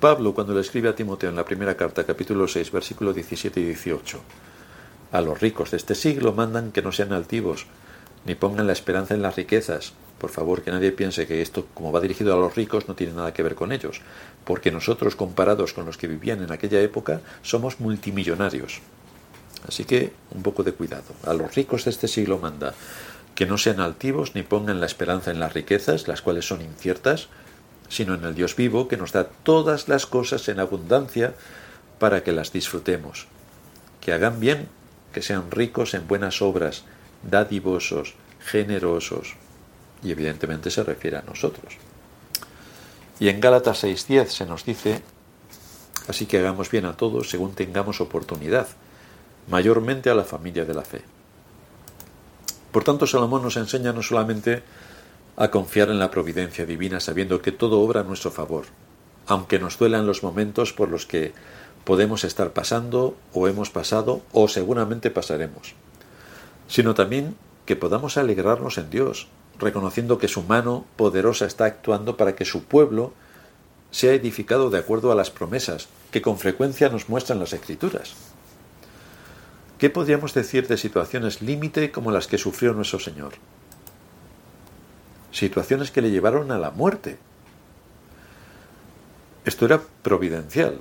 Pablo, 0.00 0.34
cuando 0.34 0.54
le 0.54 0.60
escribe 0.60 0.88
a 0.88 0.96
Timoteo 0.96 1.30
en 1.30 1.36
la 1.36 1.44
primera 1.44 1.76
carta, 1.76 2.02
capítulo 2.02 2.48
6, 2.48 2.72
versículo 2.72 3.12
17 3.12 3.60
y 3.60 3.64
18, 3.64 4.20
a 5.12 5.20
los 5.20 5.40
ricos 5.40 5.70
de 5.70 5.76
este 5.76 5.94
siglo 5.94 6.32
mandan 6.32 6.72
que 6.72 6.82
no 6.82 6.90
sean 6.90 7.12
altivos, 7.12 7.66
ni 8.26 8.34
pongan 8.34 8.66
la 8.66 8.72
esperanza 8.72 9.14
en 9.14 9.22
las 9.22 9.36
riquezas. 9.36 9.92
Por 10.18 10.30
favor, 10.30 10.62
que 10.62 10.70
nadie 10.70 10.92
piense 10.92 11.26
que 11.26 11.42
esto, 11.42 11.66
como 11.74 11.92
va 11.92 12.00
dirigido 12.00 12.34
a 12.34 12.38
los 12.38 12.54
ricos, 12.56 12.88
no 12.88 12.94
tiene 12.94 13.12
nada 13.12 13.32
que 13.32 13.42
ver 13.42 13.54
con 13.54 13.72
ellos, 13.72 14.00
porque 14.44 14.72
nosotros, 14.72 15.14
comparados 15.14 15.72
con 15.72 15.86
los 15.86 15.96
que 15.96 16.08
vivían 16.08 16.42
en 16.42 16.50
aquella 16.50 16.80
época, 16.80 17.20
somos 17.42 17.80
multimillonarios. 17.80 18.80
Así 19.66 19.84
que 19.84 20.12
un 20.34 20.42
poco 20.42 20.62
de 20.62 20.72
cuidado. 20.72 21.14
A 21.24 21.34
los 21.34 21.54
ricos 21.54 21.84
de 21.84 21.90
este 21.90 22.08
siglo 22.08 22.38
manda 22.38 22.74
que 23.34 23.46
no 23.46 23.58
sean 23.58 23.80
altivos 23.80 24.34
ni 24.34 24.42
pongan 24.42 24.80
la 24.80 24.86
esperanza 24.86 25.30
en 25.30 25.38
las 25.38 25.52
riquezas, 25.52 26.08
las 26.08 26.22
cuales 26.22 26.46
son 26.46 26.60
inciertas, 26.60 27.28
sino 27.88 28.14
en 28.14 28.24
el 28.24 28.34
Dios 28.34 28.56
vivo 28.56 28.88
que 28.88 28.96
nos 28.96 29.12
da 29.12 29.28
todas 29.28 29.88
las 29.88 30.06
cosas 30.06 30.48
en 30.48 30.58
abundancia 30.58 31.34
para 31.98 32.22
que 32.24 32.32
las 32.32 32.52
disfrutemos. 32.52 33.26
Que 34.00 34.12
hagan 34.12 34.40
bien, 34.40 34.68
que 35.12 35.22
sean 35.22 35.50
ricos 35.50 35.94
en 35.94 36.08
buenas 36.08 36.42
obras, 36.42 36.84
dadivosos, 37.22 38.14
generosos. 38.40 39.36
Y 40.02 40.12
evidentemente 40.12 40.70
se 40.70 40.82
refiere 40.82 41.16
a 41.16 41.22
nosotros. 41.22 41.76
Y 43.20 43.28
en 43.28 43.40
Gálatas 43.40 43.84
6.10 43.84 44.26
se 44.26 44.46
nos 44.46 44.64
dice, 44.64 45.02
así 46.06 46.26
que 46.26 46.38
hagamos 46.38 46.70
bien 46.70 46.84
a 46.84 46.96
todos 46.96 47.30
según 47.30 47.54
tengamos 47.54 48.00
oportunidad, 48.00 48.68
mayormente 49.48 50.10
a 50.10 50.14
la 50.14 50.24
familia 50.24 50.64
de 50.64 50.74
la 50.74 50.82
fe. 50.82 51.02
Por 52.70 52.84
tanto, 52.84 53.06
Salomón 53.06 53.42
nos 53.42 53.56
enseña 53.56 53.92
no 53.92 54.02
solamente 54.02 54.62
a 55.36 55.50
confiar 55.50 55.88
en 55.88 55.98
la 55.98 56.10
providencia 56.10 56.66
divina 56.66 57.00
sabiendo 57.00 57.40
que 57.40 57.52
todo 57.52 57.80
obra 57.80 58.00
a 58.00 58.04
nuestro 58.04 58.30
favor, 58.30 58.66
aunque 59.26 59.58
nos 59.58 59.78
duelan 59.78 60.06
los 60.06 60.22
momentos 60.22 60.72
por 60.72 60.88
los 60.88 61.06
que 61.06 61.32
podemos 61.84 62.24
estar 62.24 62.52
pasando 62.52 63.16
o 63.32 63.48
hemos 63.48 63.70
pasado 63.70 64.22
o 64.32 64.48
seguramente 64.48 65.10
pasaremos, 65.10 65.74
sino 66.68 66.94
también 66.94 67.36
que 67.66 67.76
podamos 67.76 68.16
alegrarnos 68.16 68.78
en 68.78 68.90
Dios, 68.90 69.28
reconociendo 69.58 70.18
que 70.18 70.28
su 70.28 70.42
mano 70.42 70.84
poderosa 70.96 71.46
está 71.46 71.64
actuando 71.64 72.16
para 72.16 72.34
que 72.34 72.44
su 72.44 72.64
pueblo 72.64 73.12
sea 73.90 74.12
edificado 74.12 74.70
de 74.70 74.78
acuerdo 74.78 75.12
a 75.12 75.14
las 75.14 75.30
promesas 75.30 75.88
que 76.10 76.22
con 76.22 76.38
frecuencia 76.38 76.88
nos 76.88 77.08
muestran 77.08 77.38
las 77.40 77.52
escrituras. 77.52 78.14
¿Qué 79.78 79.90
podríamos 79.90 80.34
decir 80.34 80.66
de 80.66 80.76
situaciones 80.76 81.40
límite 81.40 81.90
como 81.90 82.10
las 82.10 82.26
que 82.26 82.38
sufrió 82.38 82.72
nuestro 82.72 82.98
Señor? 82.98 83.34
situaciones 85.38 85.90
que 85.90 86.02
le 86.02 86.10
llevaron 86.10 86.50
a 86.50 86.58
la 86.58 86.70
muerte. 86.70 87.18
Esto 89.44 89.66
era 89.66 89.80
providencial. 90.02 90.78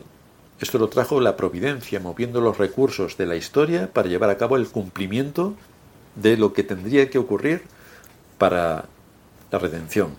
Esto 0.59 0.79
lo 0.79 0.89
trajo 0.89 1.21
la 1.21 1.37
providencia, 1.37 1.99
moviendo 1.99 2.41
los 2.41 2.57
recursos 2.57 3.17
de 3.17 3.27
la 3.27 3.35
historia 3.35 3.91
para 3.93 4.09
llevar 4.09 4.29
a 4.29 4.37
cabo 4.37 4.57
el 4.57 4.67
cumplimiento 4.67 5.53
de 6.15 6.35
lo 6.35 6.53
que 6.53 6.63
tendría 6.63 7.09
que 7.09 7.19
ocurrir 7.19 7.63
para 8.37 8.85
la 9.51 9.59
redención. 9.59 10.15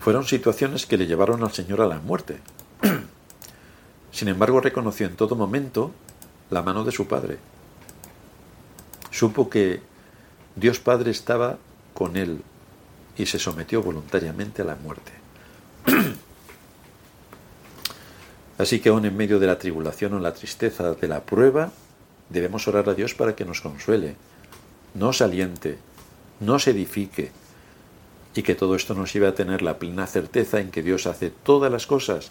Fueron 0.00 0.24
situaciones 0.24 0.86
que 0.86 0.96
le 0.96 1.06
llevaron 1.06 1.42
al 1.42 1.52
Señor 1.52 1.80
a 1.80 1.86
la 1.86 1.98
muerte. 1.98 2.38
Sin 4.10 4.28
embargo, 4.28 4.60
reconoció 4.60 5.06
en 5.06 5.16
todo 5.16 5.36
momento 5.36 5.92
la 6.50 6.62
mano 6.62 6.84
de 6.84 6.92
su 6.92 7.06
Padre 7.06 7.38
Supo 9.12 9.50
que 9.50 9.80
Dios 10.56 10.80
Padre 10.80 11.10
estaba 11.10 11.58
con 11.92 12.16
él 12.16 12.42
y 13.16 13.26
se 13.26 13.38
sometió 13.38 13.82
voluntariamente 13.82 14.62
a 14.62 14.64
la 14.64 14.74
muerte. 14.74 15.12
Así 18.58 18.80
que 18.80 18.88
aún 18.88 19.04
en 19.04 19.16
medio 19.16 19.38
de 19.38 19.46
la 19.46 19.58
tribulación 19.58 20.14
o 20.14 20.18
la 20.18 20.32
tristeza 20.32 20.94
de 20.94 21.08
la 21.08 21.20
prueba, 21.20 21.70
debemos 22.32 22.66
orar 22.68 22.88
a 22.88 22.94
Dios 22.94 23.14
para 23.14 23.36
que 23.36 23.44
nos 23.44 23.60
consuele, 23.60 24.16
nos 24.94 25.22
aliente, 25.22 25.78
nos 26.40 26.66
edifique 26.66 27.30
y 28.34 28.42
que 28.42 28.54
todo 28.54 28.74
esto 28.74 28.94
nos 28.94 29.12
lleve 29.12 29.28
a 29.28 29.34
tener 29.34 29.62
la 29.62 29.78
plena 29.78 30.06
certeza 30.06 30.60
en 30.60 30.70
que 30.70 30.82
Dios 30.82 31.06
hace 31.06 31.30
todas 31.30 31.70
las 31.70 31.86
cosas 31.86 32.30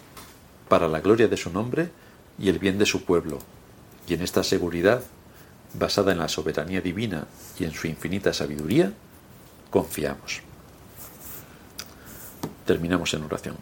para 0.68 0.88
la 0.88 1.00
gloria 1.00 1.28
de 1.28 1.36
su 1.36 1.50
nombre 1.50 1.90
y 2.38 2.48
el 2.48 2.58
bien 2.58 2.78
de 2.78 2.86
su 2.86 3.04
pueblo. 3.04 3.38
Y 4.08 4.14
en 4.14 4.22
esta 4.22 4.42
seguridad 4.42 5.02
basada 5.74 6.12
en 6.12 6.18
la 6.18 6.28
soberanía 6.28 6.80
divina 6.80 7.26
y 7.58 7.64
en 7.64 7.72
su 7.72 7.86
infinita 7.86 8.32
sabiduría, 8.32 8.92
confiamos. 9.70 10.42
Terminamos 12.66 13.14
en 13.14 13.22
oración. 13.24 13.56